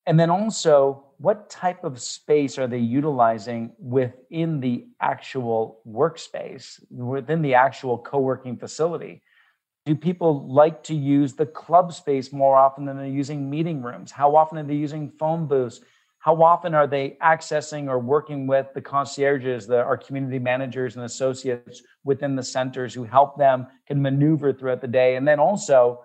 And 0.06 0.18
then 0.18 0.30
also, 0.30 1.04
what 1.18 1.48
type 1.48 1.84
of 1.84 2.00
space 2.00 2.58
are 2.58 2.66
they 2.66 2.78
utilizing 2.78 3.72
within 3.78 4.60
the 4.60 4.86
actual 5.00 5.80
workspace, 5.86 6.80
within 6.90 7.42
the 7.42 7.54
actual 7.54 7.98
co 7.98 8.18
working 8.18 8.56
facility? 8.56 9.22
Do 9.86 9.94
people 9.94 10.52
like 10.52 10.82
to 10.84 10.94
use 10.94 11.34
the 11.34 11.46
club 11.46 11.92
space 11.92 12.32
more 12.32 12.56
often 12.56 12.84
than 12.84 12.96
they're 12.96 13.06
using 13.06 13.48
meeting 13.48 13.82
rooms? 13.82 14.10
How 14.10 14.34
often 14.36 14.58
are 14.58 14.64
they 14.64 14.74
using 14.74 15.12
phone 15.18 15.46
booths? 15.46 15.80
how 16.22 16.40
often 16.40 16.72
are 16.72 16.86
they 16.86 17.16
accessing 17.20 17.88
or 17.88 17.98
working 17.98 18.46
with 18.46 18.68
the 18.74 18.80
concierges, 18.80 19.66
the, 19.66 19.78
our 19.78 19.96
community 19.96 20.38
managers 20.38 20.94
and 20.94 21.04
associates 21.04 21.82
within 22.04 22.36
the 22.36 22.42
centers 22.44 22.94
who 22.94 23.02
help 23.02 23.36
them 23.36 23.66
can 23.88 24.00
maneuver 24.00 24.52
throughout 24.52 24.80
the 24.80 24.86
day? 24.86 25.16
And 25.16 25.26
then 25.26 25.40
also, 25.40 26.04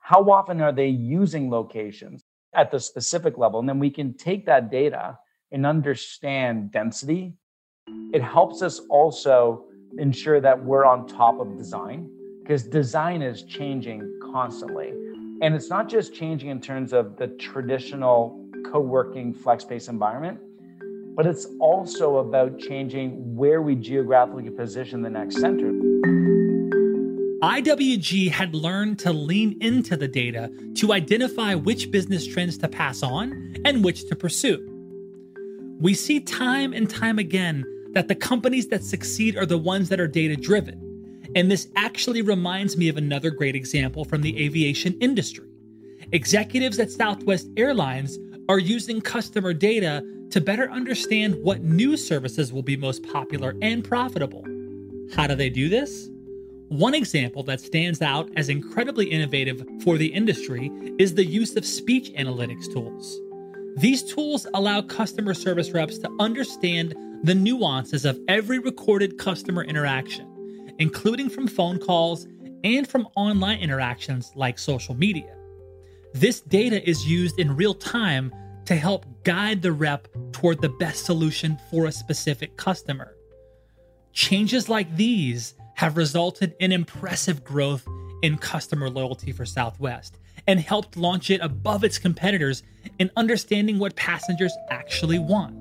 how 0.00 0.28
often 0.32 0.60
are 0.60 0.72
they 0.72 0.88
using 0.88 1.48
locations 1.48 2.21
at 2.54 2.70
the 2.70 2.80
specific 2.80 3.38
level? 3.38 3.60
And 3.60 3.68
then 3.68 3.78
we 3.78 3.90
can 3.90 4.14
take 4.14 4.46
that 4.46 4.70
data 4.70 5.18
and 5.50 5.66
understand 5.66 6.72
density. 6.72 7.34
It 8.12 8.22
helps 8.22 8.62
us 8.62 8.80
also 8.90 9.64
ensure 9.98 10.40
that 10.40 10.62
we're 10.62 10.84
on 10.84 11.06
top 11.06 11.40
of 11.40 11.56
design 11.56 12.10
because 12.42 12.64
design 12.64 13.22
is 13.22 13.42
changing 13.44 14.20
constantly. 14.32 14.90
And 15.42 15.54
it's 15.54 15.68
not 15.68 15.88
just 15.88 16.14
changing 16.14 16.50
in 16.50 16.60
terms 16.60 16.92
of 16.92 17.16
the 17.16 17.28
traditional 17.28 18.38
co-working 18.70 19.34
flex 19.34 19.64
space 19.64 19.88
environment 19.88 20.38
but 21.14 21.26
it's 21.26 21.46
also 21.60 22.18
about 22.18 22.58
changing 22.58 23.36
where 23.36 23.60
we 23.60 23.74
geographically 23.74 24.48
position 24.50 25.02
the 25.02 25.10
next 25.10 25.40
center. 25.40 26.21
IWG 27.42 28.30
had 28.30 28.54
learned 28.54 29.00
to 29.00 29.12
lean 29.12 29.60
into 29.60 29.96
the 29.96 30.06
data 30.06 30.48
to 30.76 30.92
identify 30.92 31.56
which 31.56 31.90
business 31.90 32.24
trends 32.24 32.56
to 32.58 32.68
pass 32.68 33.02
on 33.02 33.56
and 33.64 33.82
which 33.82 34.06
to 34.08 34.14
pursue. 34.14 34.64
We 35.80 35.94
see 35.94 36.20
time 36.20 36.72
and 36.72 36.88
time 36.88 37.18
again 37.18 37.64
that 37.94 38.06
the 38.06 38.14
companies 38.14 38.68
that 38.68 38.84
succeed 38.84 39.36
are 39.36 39.44
the 39.44 39.58
ones 39.58 39.88
that 39.88 39.98
are 39.98 40.06
data 40.06 40.36
driven. 40.36 40.78
And 41.34 41.50
this 41.50 41.66
actually 41.74 42.22
reminds 42.22 42.76
me 42.76 42.88
of 42.88 42.96
another 42.96 43.30
great 43.30 43.56
example 43.56 44.04
from 44.04 44.22
the 44.22 44.44
aviation 44.44 44.96
industry. 45.00 45.48
Executives 46.12 46.78
at 46.78 46.92
Southwest 46.92 47.48
Airlines 47.56 48.20
are 48.48 48.60
using 48.60 49.00
customer 49.00 49.52
data 49.52 50.04
to 50.30 50.40
better 50.40 50.70
understand 50.70 51.34
what 51.42 51.64
new 51.64 51.96
services 51.96 52.52
will 52.52 52.62
be 52.62 52.76
most 52.76 53.02
popular 53.02 53.56
and 53.62 53.82
profitable. 53.82 54.44
How 55.16 55.26
do 55.26 55.34
they 55.34 55.50
do 55.50 55.68
this? 55.68 56.08
One 56.72 56.94
example 56.94 57.42
that 57.42 57.60
stands 57.60 58.00
out 58.00 58.30
as 58.34 58.48
incredibly 58.48 59.04
innovative 59.04 59.62
for 59.84 59.98
the 59.98 60.06
industry 60.06 60.72
is 60.98 61.14
the 61.14 61.22
use 61.22 61.54
of 61.54 61.66
speech 61.66 62.10
analytics 62.14 62.72
tools. 62.72 63.20
These 63.76 64.02
tools 64.04 64.46
allow 64.54 64.80
customer 64.80 65.34
service 65.34 65.72
reps 65.72 65.98
to 65.98 66.10
understand 66.18 66.94
the 67.24 67.34
nuances 67.34 68.06
of 68.06 68.18
every 68.26 68.58
recorded 68.58 69.18
customer 69.18 69.64
interaction, 69.64 70.74
including 70.78 71.28
from 71.28 71.46
phone 71.46 71.78
calls 71.78 72.26
and 72.64 72.88
from 72.88 73.06
online 73.16 73.58
interactions 73.58 74.32
like 74.34 74.58
social 74.58 74.94
media. 74.94 75.36
This 76.14 76.40
data 76.40 76.88
is 76.88 77.06
used 77.06 77.38
in 77.38 77.54
real 77.54 77.74
time 77.74 78.32
to 78.64 78.76
help 78.76 79.04
guide 79.24 79.60
the 79.60 79.72
rep 79.72 80.08
toward 80.32 80.62
the 80.62 80.70
best 80.70 81.04
solution 81.04 81.58
for 81.70 81.84
a 81.84 81.92
specific 81.92 82.56
customer. 82.56 83.14
Changes 84.14 84.70
like 84.70 84.96
these 84.96 85.52
have 85.74 85.96
resulted 85.96 86.54
in 86.60 86.72
impressive 86.72 87.44
growth 87.44 87.86
in 88.22 88.38
customer 88.38 88.88
loyalty 88.88 89.32
for 89.32 89.44
Southwest 89.44 90.18
and 90.46 90.60
helped 90.60 90.96
launch 90.96 91.30
it 91.30 91.40
above 91.40 91.84
its 91.84 91.98
competitors 91.98 92.62
in 92.98 93.10
understanding 93.16 93.78
what 93.78 93.96
passengers 93.96 94.52
actually 94.70 95.18
want. 95.18 95.56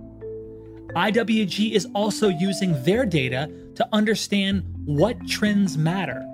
IWG 0.93 1.71
is 1.71 1.87
also 1.95 2.27
using 2.27 2.81
their 2.83 3.05
data 3.05 3.49
to 3.75 3.87
understand 3.93 4.63
what 4.85 5.15
trends 5.27 5.77
matter 5.77 6.27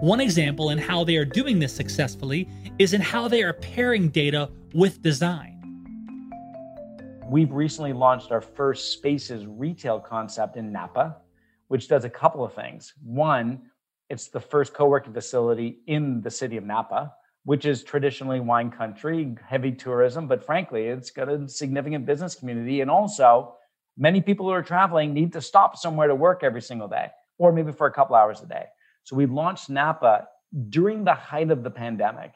one 0.00 0.20
example 0.20 0.70
in 0.70 0.78
how 0.78 1.04
they 1.04 1.16
are 1.16 1.24
doing 1.24 1.58
this 1.58 1.74
successfully 1.74 2.48
is 2.78 2.92
in 2.92 3.00
how 3.00 3.28
they 3.28 3.42
are 3.42 3.54
pairing 3.54 4.10
data 4.10 4.50
with 4.74 5.00
design. 5.00 5.54
We've 7.30 7.50
recently 7.50 7.94
launched 7.94 8.30
our 8.30 8.42
first 8.42 8.92
Spaces 8.92 9.46
retail 9.46 9.98
concept 9.98 10.56
in 10.58 10.70
Napa, 10.70 11.16
which 11.68 11.88
does 11.88 12.04
a 12.04 12.10
couple 12.10 12.44
of 12.44 12.54
things. 12.54 12.94
One, 13.02 13.62
it's 14.08 14.28
the 14.28 14.40
first 14.40 14.74
co 14.74 14.86
working 14.86 15.12
facility 15.12 15.80
in 15.86 16.20
the 16.22 16.30
city 16.30 16.56
of 16.56 16.64
Napa, 16.64 17.12
which 17.44 17.64
is 17.64 17.82
traditionally 17.82 18.40
wine 18.40 18.70
country, 18.70 19.34
heavy 19.46 19.72
tourism, 19.72 20.26
but 20.28 20.44
frankly, 20.44 20.86
it's 20.86 21.10
got 21.10 21.28
a 21.28 21.48
significant 21.48 22.06
business 22.06 22.34
community. 22.34 22.80
And 22.80 22.90
also, 22.90 23.54
many 23.96 24.20
people 24.20 24.46
who 24.46 24.52
are 24.52 24.62
traveling 24.62 25.12
need 25.12 25.32
to 25.32 25.40
stop 25.40 25.76
somewhere 25.76 26.08
to 26.08 26.14
work 26.14 26.42
every 26.42 26.62
single 26.62 26.88
day, 26.88 27.08
or 27.38 27.52
maybe 27.52 27.72
for 27.72 27.86
a 27.86 27.92
couple 27.92 28.16
hours 28.16 28.42
a 28.42 28.46
day. 28.46 28.66
So 29.04 29.16
we 29.16 29.26
launched 29.26 29.70
Napa 29.70 30.26
during 30.70 31.04
the 31.04 31.14
height 31.14 31.50
of 31.50 31.62
the 31.62 31.70
pandemic, 31.70 32.32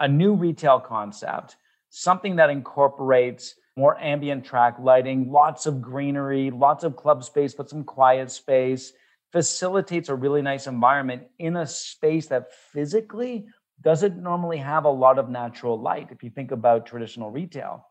a 0.00 0.08
new 0.08 0.34
retail 0.34 0.80
concept, 0.80 1.56
something 1.90 2.36
that 2.36 2.50
incorporates 2.50 3.54
more 3.76 3.98
ambient 4.00 4.44
track 4.44 4.76
lighting, 4.78 5.30
lots 5.30 5.66
of 5.66 5.80
greenery, 5.80 6.50
lots 6.50 6.84
of 6.84 6.96
club 6.96 7.24
space, 7.24 7.54
but 7.54 7.70
some 7.70 7.84
quiet 7.84 8.30
space, 8.30 8.92
facilitates 9.32 10.10
a 10.10 10.14
really 10.14 10.42
nice 10.42 10.66
environment 10.66 11.22
in 11.38 11.56
a 11.56 11.66
space 11.66 12.26
that 12.26 12.52
physically 12.52 13.46
doesn't 13.80 14.22
normally 14.22 14.58
have 14.58 14.84
a 14.84 14.90
lot 14.90 15.18
of 15.18 15.30
natural 15.30 15.80
light 15.80 16.08
if 16.10 16.22
you 16.22 16.30
think 16.30 16.50
about 16.50 16.86
traditional 16.86 17.30
retail. 17.30 17.86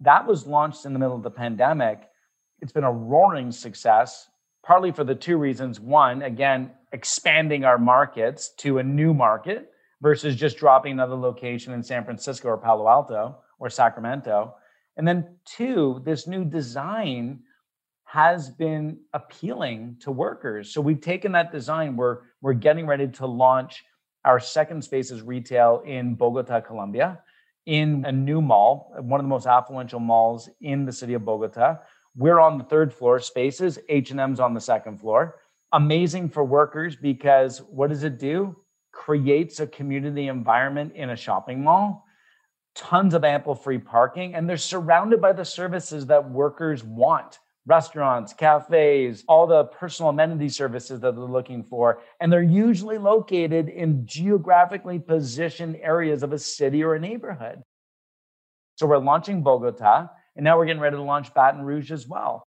That 0.00 0.26
was 0.26 0.46
launched 0.46 0.86
in 0.86 0.92
the 0.92 0.98
middle 0.98 1.16
of 1.16 1.22
the 1.22 1.30
pandemic 1.30 2.08
It's 2.60 2.72
been 2.72 2.84
a 2.84 2.92
roaring 2.92 3.52
success, 3.52 4.28
partly 4.64 4.90
for 4.90 5.04
the 5.04 5.14
two 5.14 5.36
reasons. 5.36 5.78
One, 5.78 6.22
again, 6.22 6.72
expanding 6.92 7.64
our 7.64 7.78
markets 7.78 8.50
to 8.58 8.78
a 8.78 8.82
new 8.82 9.14
market 9.14 9.70
versus 10.00 10.34
just 10.34 10.56
dropping 10.56 10.92
another 10.92 11.14
location 11.14 11.72
in 11.72 11.82
San 11.82 12.04
Francisco 12.04 12.48
or 12.48 12.58
Palo 12.58 12.88
Alto 12.88 13.36
or 13.60 13.70
Sacramento. 13.70 14.54
And 14.98 15.06
then 15.06 15.36
two, 15.44 16.02
this 16.04 16.26
new 16.26 16.44
design 16.44 17.40
has 18.04 18.50
been 18.50 18.98
appealing 19.14 19.96
to 20.00 20.10
workers. 20.10 20.72
So 20.72 20.80
we've 20.80 21.00
taken 21.00 21.32
that 21.32 21.52
design, 21.52 21.96
we're, 21.96 22.18
we're 22.42 22.54
getting 22.54 22.86
ready 22.86 23.06
to 23.06 23.26
launch 23.26 23.84
our 24.24 24.40
second 24.40 24.82
spaces 24.82 25.22
retail 25.22 25.82
in 25.86 26.16
Bogota, 26.16 26.60
Colombia, 26.60 27.20
in 27.66 28.04
a 28.06 28.12
new 28.12 28.42
mall, 28.42 28.92
one 29.00 29.20
of 29.20 29.24
the 29.24 29.28
most 29.28 29.46
affluential 29.46 30.00
malls 30.00 30.50
in 30.60 30.84
the 30.84 30.92
city 30.92 31.14
of 31.14 31.24
Bogota. 31.24 31.76
We're 32.16 32.40
on 32.40 32.58
the 32.58 32.64
third 32.64 32.92
floor, 32.92 33.20
spaces, 33.20 33.78
H&M's 33.88 34.40
on 34.40 34.52
the 34.52 34.60
second 34.60 34.98
floor. 34.98 35.36
Amazing 35.72 36.30
for 36.30 36.44
workers 36.44 36.96
because 36.96 37.58
what 37.70 37.90
does 37.90 38.02
it 38.02 38.18
do? 38.18 38.56
Creates 38.90 39.60
a 39.60 39.66
community 39.66 40.26
environment 40.26 40.94
in 40.96 41.10
a 41.10 41.16
shopping 41.16 41.62
mall 41.62 42.04
tons 42.78 43.12
of 43.12 43.24
ample 43.24 43.56
free 43.56 43.78
parking, 43.78 44.34
and 44.34 44.48
they're 44.48 44.56
surrounded 44.56 45.20
by 45.20 45.32
the 45.32 45.44
services 45.44 46.06
that 46.06 46.30
workers 46.30 46.84
want 46.84 47.40
restaurants, 47.66 48.32
cafes, 48.32 49.24
all 49.28 49.46
the 49.46 49.64
personal 49.64 50.08
amenity 50.08 50.48
services 50.48 51.00
that 51.00 51.14
they're 51.14 51.24
looking 51.24 51.62
for. 51.62 52.00
And 52.18 52.32
they're 52.32 52.42
usually 52.42 52.96
located 52.96 53.68
in 53.68 54.06
geographically 54.06 54.98
positioned 54.98 55.76
areas 55.82 56.22
of 56.22 56.32
a 56.32 56.38
city 56.38 56.82
or 56.82 56.94
a 56.94 57.00
neighborhood. 57.00 57.62
So 58.76 58.86
we're 58.86 58.98
launching 58.98 59.42
Bogota, 59.42 60.06
and 60.36 60.44
now 60.44 60.56
we're 60.56 60.64
getting 60.64 60.80
ready 60.80 60.96
to 60.96 61.02
launch 61.02 61.34
Baton 61.34 61.62
Rouge 61.62 61.92
as 61.92 62.08
well. 62.08 62.46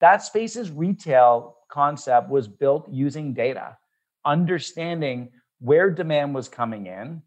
That 0.00 0.22
Spaces 0.22 0.70
retail 0.70 1.56
concept 1.70 2.28
was 2.28 2.48
built 2.48 2.88
using 2.90 3.32
data, 3.32 3.78
understanding 4.24 5.30
where 5.60 5.90
demand 5.90 6.34
was 6.34 6.48
coming 6.48 6.86
in, 6.86 7.22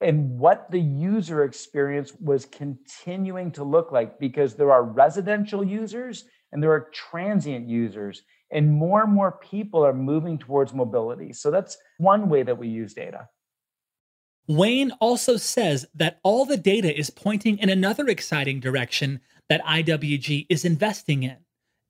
and 0.00 0.38
what 0.38 0.70
the 0.70 0.80
user 0.80 1.44
experience 1.44 2.12
was 2.20 2.46
continuing 2.46 3.50
to 3.52 3.64
look 3.64 3.90
like 3.90 4.18
because 4.18 4.54
there 4.54 4.72
are 4.72 4.84
residential 4.84 5.64
users 5.64 6.24
and 6.52 6.62
there 6.62 6.72
are 6.72 6.88
transient 6.92 7.68
users 7.68 8.22
and 8.50 8.70
more 8.70 9.02
and 9.02 9.12
more 9.12 9.32
people 9.42 9.84
are 9.84 9.92
moving 9.92 10.38
towards 10.38 10.72
mobility. 10.72 11.32
So 11.32 11.50
that's 11.50 11.76
one 11.98 12.28
way 12.28 12.42
that 12.42 12.58
we 12.58 12.68
use 12.68 12.94
data. 12.94 13.28
Wayne 14.46 14.92
also 15.00 15.36
says 15.36 15.84
that 15.94 16.20
all 16.22 16.46
the 16.46 16.56
data 16.56 16.96
is 16.96 17.10
pointing 17.10 17.58
in 17.58 17.68
another 17.68 18.08
exciting 18.08 18.60
direction 18.60 19.20
that 19.50 19.64
iwg 19.64 20.46
is 20.48 20.64
investing 20.64 21.22
in 21.22 21.36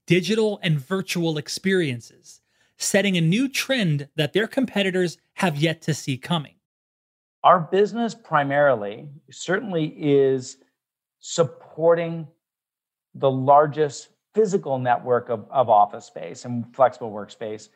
digital 0.07 0.59
and 0.63 0.81
virtual 0.81 1.39
experiences 1.39 2.41
setting 2.79 3.17
a 3.17 3.21
new 3.21 3.49
trend 3.49 4.09
that 4.17 4.33
their 4.33 4.47
competitors 4.47 5.19
have 5.35 5.57
yet 5.57 5.83
to 5.83 5.95
see 5.95 6.17
coming 6.17 6.55
our 7.45 7.61
business 7.61 8.15
primarily 8.15 9.09
certainly 9.31 9.87
is 9.97 10.59
supporting 11.21 12.27
the 13.15 13.31
largest 13.31 14.09
physical 14.35 14.79
network 14.79 15.29
of, 15.31 15.47
of 15.51 15.69
office 15.69 16.05
space 16.05 16.45
and 16.45 16.65
flexible 16.75 17.11
workspace, 17.11 17.69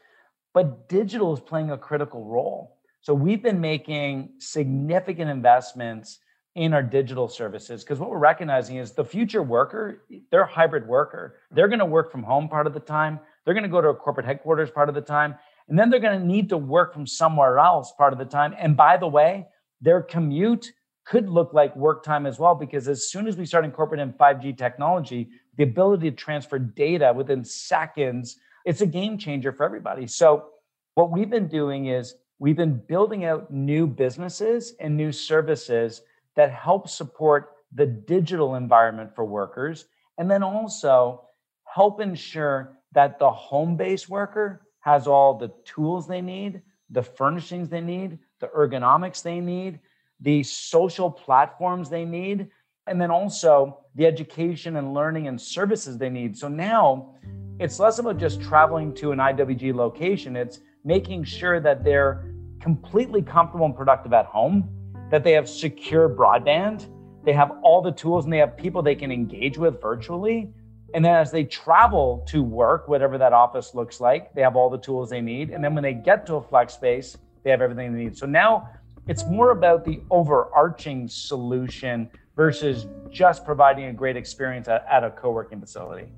but 0.54 0.88
digital 0.88 1.32
is 1.32 1.40
playing 1.40 1.70
a 1.70 1.78
critical 1.78 2.24
role. 2.24 2.78
So 3.00 3.14
we've 3.14 3.42
been 3.42 3.60
making 3.60 4.34
significant 4.38 5.30
investments 5.30 6.18
in 6.54 6.74
our 6.74 6.82
digital 6.82 7.28
services 7.28 7.82
because 7.82 7.98
what 7.98 8.10
we're 8.10 8.18
recognizing 8.18 8.76
is 8.76 8.92
the 8.92 9.04
future 9.04 9.42
worker, 9.42 10.04
they're 10.30 10.42
a 10.42 10.46
hybrid 10.46 10.86
worker. 10.86 11.36
They're 11.50 11.68
going 11.68 11.78
to 11.78 11.86
work 11.86 12.12
from 12.12 12.22
home 12.22 12.48
part 12.48 12.66
of 12.66 12.74
the 12.74 12.80
time. 12.80 13.18
They're 13.44 13.54
going 13.54 13.64
to 13.64 13.70
go 13.70 13.80
to 13.80 13.88
a 13.88 13.94
corporate 13.94 14.26
headquarters 14.26 14.70
part 14.70 14.88
of 14.88 14.94
the 14.94 15.00
time. 15.00 15.34
And 15.68 15.78
then 15.78 15.88
they're 15.88 16.00
going 16.00 16.20
to 16.20 16.26
need 16.26 16.50
to 16.50 16.58
work 16.58 16.92
from 16.92 17.06
somewhere 17.06 17.58
else 17.58 17.92
part 17.96 18.12
of 18.12 18.18
the 18.18 18.24
time. 18.24 18.54
And 18.58 18.76
by 18.76 18.98
the 18.98 19.06
way, 19.06 19.46
their 19.82 20.00
commute 20.00 20.72
could 21.04 21.28
look 21.28 21.52
like 21.52 21.74
work 21.76 22.04
time 22.04 22.26
as 22.26 22.38
well, 22.38 22.54
because 22.54 22.88
as 22.88 23.10
soon 23.10 23.26
as 23.26 23.36
we 23.36 23.44
start 23.44 23.64
incorporating 23.64 24.14
5G 24.14 24.56
technology, 24.56 25.28
the 25.56 25.64
ability 25.64 26.10
to 26.10 26.16
transfer 26.16 26.58
data 26.58 27.12
within 27.14 27.44
seconds, 27.44 28.38
it's 28.64 28.80
a 28.80 28.86
game 28.86 29.18
changer 29.18 29.52
for 29.52 29.64
everybody. 29.64 30.06
So, 30.06 30.46
what 30.94 31.10
we've 31.10 31.30
been 31.30 31.48
doing 31.48 31.86
is 31.86 32.14
we've 32.38 32.56
been 32.56 32.80
building 32.86 33.24
out 33.24 33.50
new 33.50 33.86
businesses 33.86 34.74
and 34.78 34.96
new 34.96 35.10
services 35.10 36.02
that 36.36 36.52
help 36.52 36.88
support 36.88 37.50
the 37.74 37.86
digital 37.86 38.54
environment 38.54 39.14
for 39.14 39.24
workers, 39.24 39.86
and 40.18 40.30
then 40.30 40.42
also 40.42 41.22
help 41.64 42.00
ensure 42.00 42.78
that 42.92 43.18
the 43.18 43.30
home 43.30 43.76
based 43.76 44.08
worker 44.08 44.66
has 44.80 45.06
all 45.06 45.34
the 45.34 45.52
tools 45.64 46.06
they 46.06 46.20
need, 46.20 46.62
the 46.90 47.02
furnishings 47.02 47.68
they 47.68 47.80
need, 47.80 48.18
the 48.42 48.48
ergonomics 48.48 49.22
they 49.22 49.40
need, 49.40 49.78
the 50.20 50.42
social 50.42 51.10
platforms 51.10 51.88
they 51.88 52.04
need, 52.04 52.48
and 52.86 53.00
then 53.00 53.10
also 53.10 53.78
the 53.94 54.04
education 54.04 54.76
and 54.76 54.92
learning 54.92 55.28
and 55.28 55.40
services 55.40 55.96
they 55.96 56.10
need. 56.10 56.36
So 56.36 56.48
now 56.48 57.14
it's 57.58 57.78
less 57.78 57.98
about 57.98 58.18
just 58.18 58.42
traveling 58.42 58.92
to 58.96 59.12
an 59.12 59.18
IWG 59.18 59.74
location, 59.74 60.36
it's 60.36 60.60
making 60.84 61.24
sure 61.24 61.60
that 61.60 61.84
they're 61.84 62.26
completely 62.60 63.22
comfortable 63.22 63.66
and 63.66 63.76
productive 63.76 64.12
at 64.12 64.26
home, 64.26 64.68
that 65.10 65.22
they 65.24 65.32
have 65.32 65.48
secure 65.48 66.08
broadband, 66.08 66.88
they 67.24 67.32
have 67.32 67.52
all 67.62 67.80
the 67.80 67.92
tools 67.92 68.24
and 68.24 68.32
they 68.32 68.38
have 68.38 68.56
people 68.56 68.82
they 68.82 68.96
can 68.96 69.12
engage 69.12 69.58
with 69.58 69.80
virtually. 69.80 70.52
And 70.94 71.04
then 71.04 71.14
as 71.14 71.30
they 71.30 71.44
travel 71.44 72.24
to 72.28 72.42
work, 72.42 72.88
whatever 72.88 73.16
that 73.18 73.32
office 73.32 73.74
looks 73.74 74.00
like, 74.00 74.34
they 74.34 74.42
have 74.42 74.56
all 74.56 74.68
the 74.68 74.78
tools 74.78 75.08
they 75.08 75.20
need. 75.20 75.50
And 75.50 75.62
then 75.62 75.74
when 75.74 75.82
they 75.82 75.94
get 75.94 76.26
to 76.26 76.34
a 76.34 76.42
flex 76.42 76.74
space, 76.74 77.16
they 77.42 77.50
have 77.50 77.60
everything 77.60 77.92
they 77.92 78.04
need. 78.04 78.16
So 78.16 78.26
now 78.26 78.68
it's 79.08 79.24
more 79.24 79.50
about 79.50 79.84
the 79.84 80.00
overarching 80.10 81.08
solution 81.08 82.10
versus 82.36 82.86
just 83.10 83.44
providing 83.44 83.86
a 83.86 83.92
great 83.92 84.16
experience 84.16 84.68
at, 84.68 84.86
at 84.90 85.04
a 85.04 85.10
co-working 85.10 85.60
facility. 85.60 86.08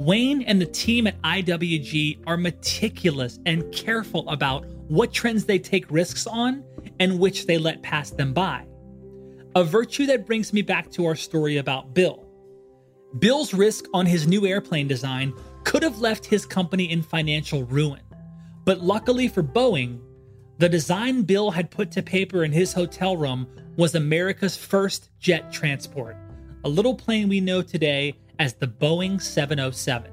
Wayne 0.00 0.42
and 0.42 0.60
the 0.60 0.66
team 0.66 1.06
at 1.06 1.20
IWG 1.22 2.24
are 2.26 2.36
meticulous 2.36 3.38
and 3.46 3.70
careful 3.72 4.28
about 4.28 4.66
what 4.88 5.12
trends 5.12 5.44
they 5.44 5.58
take 5.58 5.88
risks 5.90 6.26
on 6.26 6.64
and 6.98 7.18
which 7.18 7.46
they 7.46 7.58
let 7.58 7.82
pass 7.82 8.10
them 8.10 8.32
by. 8.32 8.66
A 9.54 9.62
virtue 9.62 10.06
that 10.06 10.26
brings 10.26 10.52
me 10.52 10.62
back 10.62 10.90
to 10.92 11.06
our 11.06 11.14
story 11.14 11.58
about 11.58 11.94
Bill. 11.94 12.26
Bill's 13.20 13.54
risk 13.54 13.84
on 13.94 14.04
his 14.04 14.26
new 14.26 14.44
airplane 14.46 14.88
design 14.88 15.32
could 15.62 15.84
have 15.84 16.00
left 16.00 16.26
his 16.26 16.44
company 16.44 16.90
in 16.90 17.02
financial 17.02 17.64
ruin. 17.64 18.00
But 18.64 18.80
luckily 18.80 19.28
for 19.28 19.44
Boeing, 19.44 20.00
the 20.58 20.68
design 20.68 21.22
Bill 21.22 21.50
had 21.50 21.70
put 21.70 21.90
to 21.92 22.02
paper 22.02 22.44
in 22.44 22.52
his 22.52 22.72
hotel 22.72 23.16
room 23.16 23.48
was 23.76 23.94
America's 23.94 24.56
first 24.56 25.10
jet 25.18 25.52
transport, 25.52 26.16
a 26.64 26.68
little 26.68 26.94
plane 26.94 27.28
we 27.28 27.40
know 27.40 27.60
today 27.60 28.14
as 28.38 28.54
the 28.54 28.68
Boeing 28.68 29.20
707. 29.20 30.10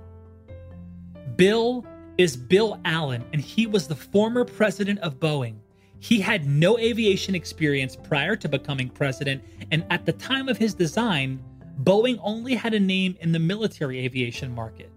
Bill 1.36 1.86
is 2.18 2.36
Bill 2.36 2.80
Allen, 2.86 3.24
and 3.34 3.42
he 3.42 3.68
was 3.68 3.88
the 3.88 3.96
former 3.96 4.44
president 4.44 5.00
of 5.00 5.20
Boeing. 5.20 5.56
He 6.00 6.20
had 6.20 6.48
no 6.48 6.80
aviation 6.80 7.36
experience 7.36 7.96
prior 7.96 8.36
to 8.38 8.50
becoming 8.50 8.90
president, 8.90 9.44
and 9.70 9.86
at 9.92 10.08
the 10.08 10.14
time 10.14 10.50
of 10.50 10.58
his 10.58 10.74
design, 10.74 11.40
Boeing 11.84 12.20
only 12.24 12.56
had 12.56 12.74
a 12.74 12.80
name 12.80 13.16
in 13.22 13.32
the 13.32 13.40
military 13.40 14.00
aviation 14.00 14.54
market. 14.54 14.90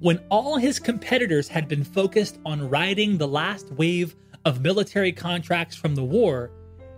When 0.00 0.18
all 0.28 0.56
his 0.56 0.80
competitors 0.80 1.46
had 1.46 1.68
been 1.68 1.84
focused 1.84 2.40
on 2.44 2.68
riding 2.68 3.16
the 3.16 3.28
last 3.28 3.70
wave 3.72 4.16
of 4.44 4.60
military 4.60 5.12
contracts 5.12 5.76
from 5.76 5.94
the 5.94 6.04
war, 6.04 6.50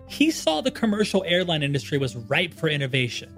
he 0.07 0.31
saw 0.31 0.61
the 0.61 0.71
commercial 0.71 1.25
airline 1.27 1.63
industry 1.63 1.99
was 1.99 2.17
ripe 2.17 2.55
for 2.55 2.69
innovation. 2.69 3.35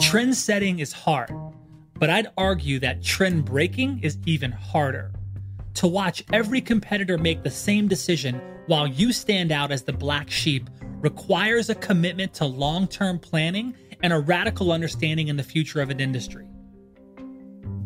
Trend 0.00 0.36
setting 0.36 0.78
is 0.78 0.92
hard, 0.92 1.32
but 1.94 2.10
I'd 2.10 2.28
argue 2.36 2.78
that 2.80 3.02
trend 3.02 3.44
breaking 3.44 4.00
is 4.02 4.18
even 4.26 4.52
harder. 4.52 5.12
To 5.74 5.86
watch 5.86 6.24
every 6.32 6.60
competitor 6.60 7.18
make 7.18 7.42
the 7.42 7.50
same 7.50 7.88
decision 7.88 8.40
while 8.66 8.86
you 8.86 9.12
stand 9.12 9.52
out 9.52 9.72
as 9.72 9.82
the 9.82 9.92
black 9.92 10.30
sheep 10.30 10.70
requires 11.00 11.68
a 11.68 11.74
commitment 11.74 12.32
to 12.34 12.46
long 12.46 12.88
term 12.88 13.18
planning 13.18 13.74
and 14.02 14.12
a 14.12 14.18
radical 14.18 14.72
understanding 14.72 15.28
in 15.28 15.36
the 15.36 15.42
future 15.42 15.80
of 15.80 15.90
an 15.90 16.00
industry. 16.00 16.46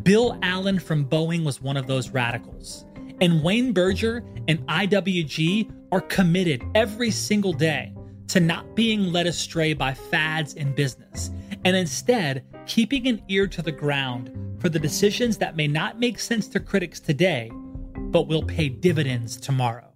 Bill 0.03 0.39
Allen 0.41 0.79
from 0.79 1.05
Boeing 1.05 1.43
was 1.43 1.61
one 1.61 1.77
of 1.77 1.85
those 1.85 2.09
radicals. 2.09 2.85
And 3.19 3.43
Wayne 3.43 3.71
Berger 3.71 4.23
and 4.47 4.65
IWG 4.67 5.71
are 5.91 6.01
committed 6.01 6.63
every 6.73 7.11
single 7.11 7.53
day 7.53 7.93
to 8.29 8.39
not 8.39 8.75
being 8.75 9.11
led 9.11 9.27
astray 9.27 9.73
by 9.73 9.93
fads 9.93 10.53
in 10.53 10.73
business, 10.73 11.29
and 11.65 11.75
instead 11.75 12.45
keeping 12.65 13.07
an 13.07 13.21
ear 13.27 13.45
to 13.45 13.61
the 13.61 13.71
ground 13.71 14.31
for 14.59 14.69
the 14.69 14.79
decisions 14.79 15.37
that 15.37 15.55
may 15.55 15.67
not 15.67 15.99
make 15.99 16.17
sense 16.17 16.47
to 16.47 16.59
critics 16.59 16.99
today, 16.99 17.51
but 17.95 18.27
will 18.27 18.43
pay 18.43 18.69
dividends 18.69 19.37
tomorrow. 19.37 19.87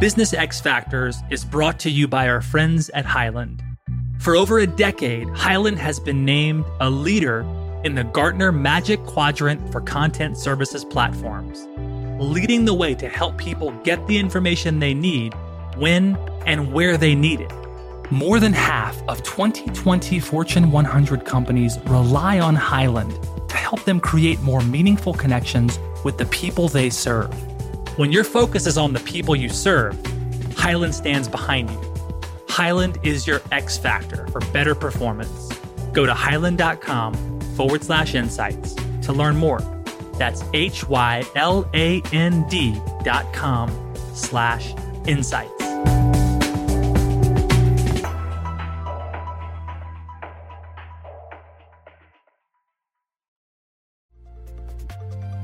Business 0.00 0.32
X 0.32 0.60
Factors 0.60 1.16
is 1.30 1.44
brought 1.44 1.78
to 1.80 1.90
you 1.90 2.06
by 2.06 2.28
our 2.28 2.40
friends 2.40 2.90
at 2.90 3.04
Hyland. 3.04 3.62
For 4.20 4.36
over 4.36 4.58
a 4.58 4.66
decade, 4.66 5.30
Hyland 5.30 5.78
has 5.78 5.98
been 5.98 6.26
named 6.26 6.66
a 6.78 6.90
leader 6.90 7.40
in 7.84 7.94
the 7.94 8.04
Gartner 8.04 8.52
Magic 8.52 9.02
Quadrant 9.06 9.72
for 9.72 9.80
Content 9.80 10.36
Services 10.36 10.84
Platforms, 10.84 11.66
leading 12.22 12.66
the 12.66 12.74
way 12.74 12.94
to 12.96 13.08
help 13.08 13.38
people 13.38 13.70
get 13.82 14.06
the 14.08 14.18
information 14.18 14.78
they 14.78 14.92
need 14.92 15.32
when 15.78 16.18
and 16.44 16.70
where 16.70 16.98
they 16.98 17.14
need 17.14 17.40
it. 17.40 17.50
More 18.10 18.38
than 18.38 18.52
half 18.52 19.00
of 19.08 19.22
2020 19.22 20.20
Fortune 20.20 20.70
100 20.70 21.24
companies 21.24 21.78
rely 21.86 22.40
on 22.40 22.54
Hyland 22.54 23.18
to 23.48 23.56
help 23.56 23.84
them 23.84 24.00
create 24.00 24.38
more 24.42 24.60
meaningful 24.60 25.14
connections 25.14 25.78
with 26.04 26.18
the 26.18 26.26
people 26.26 26.68
they 26.68 26.90
serve. 26.90 27.32
When 27.98 28.12
your 28.12 28.24
focus 28.24 28.66
is 28.66 28.76
on 28.76 28.92
the 28.92 29.00
people 29.00 29.34
you 29.34 29.48
serve, 29.48 29.98
Hyland 30.56 30.94
stands 30.94 31.26
behind 31.26 31.70
you. 31.70 31.89
Hyland 32.50 32.98
is 33.04 33.28
your 33.28 33.40
X 33.52 33.78
factor 33.78 34.26
for 34.26 34.40
better 34.52 34.74
performance. 34.74 35.48
Go 35.92 36.04
to 36.04 36.12
hyland.com 36.12 37.40
forward 37.56 37.84
slash 37.84 38.14
insights 38.14 38.74
to 39.02 39.12
learn 39.12 39.36
more. 39.36 39.60
That's 40.18 40.42
H 40.52 40.86
Y 40.88 41.24
L 41.36 41.70
A 41.74 42.02
N 42.12 42.46
D 42.48 42.76
dot 43.04 43.32
com 43.32 43.70
slash 44.14 44.74
insights. 45.06 45.52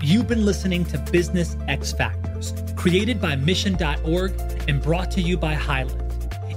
You've 0.03 0.29
been 0.29 0.45
listening 0.45 0.85
to 0.87 0.99
Business 1.11 1.57
X 1.69 1.93
Factors, 1.93 2.53
created 2.77 3.21
by 3.21 3.37
Mission.org 3.37 4.33
and 4.69 4.83
brought 4.83 5.11
to 5.13 5.23
you 5.23 5.37
by 5.37 5.55
Hyland. 5.55 6.06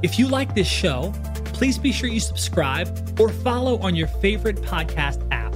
If 0.02 0.18
you 0.18 0.28
like 0.28 0.56
this 0.56 0.68
show, 0.68 1.14
please 1.46 1.78
be 1.78 1.92
sure 1.92 2.10
you 2.10 2.22
subscribe 2.22 3.20
or 3.20 3.30
follow 3.30 3.78
on 3.80 3.96
your 3.96 4.08
favorite 4.08 4.58
podcast 4.62 5.26
app. 5.30 5.54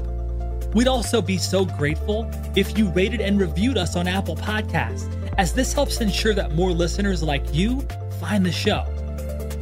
We'd 0.76 0.88
also 0.88 1.22
be 1.22 1.38
so 1.38 1.64
grateful 1.64 2.30
if 2.56 2.78
you 2.78 2.90
rated 2.90 3.22
and 3.22 3.40
reviewed 3.40 3.78
us 3.78 3.96
on 3.96 4.08
Apple 4.08 4.36
Podcasts, 4.36 5.08
as 5.38 5.54
this 5.54 5.72
helps 5.72 6.02
ensure 6.02 6.34
that 6.34 6.56
more 6.56 6.72
listeners 6.72 7.24
like 7.24 7.54
you 7.54 7.82
find 8.20 8.46
the 8.46 8.52
show. 8.52 8.84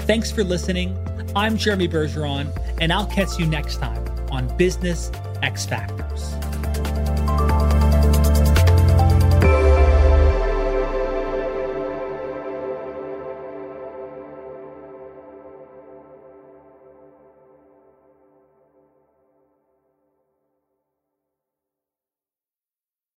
Thanks 0.07 0.31
for 0.31 0.43
listening. 0.43 0.97
I'm 1.35 1.57
Jeremy 1.57 1.87
Bergeron, 1.87 2.49
and 2.79 2.91
I'll 2.91 3.05
catch 3.05 3.37
you 3.37 3.45
next 3.45 3.77
time 3.77 4.03
on 4.31 4.55
Business 4.57 5.11
X 5.43 5.65
Factors. 5.65 6.33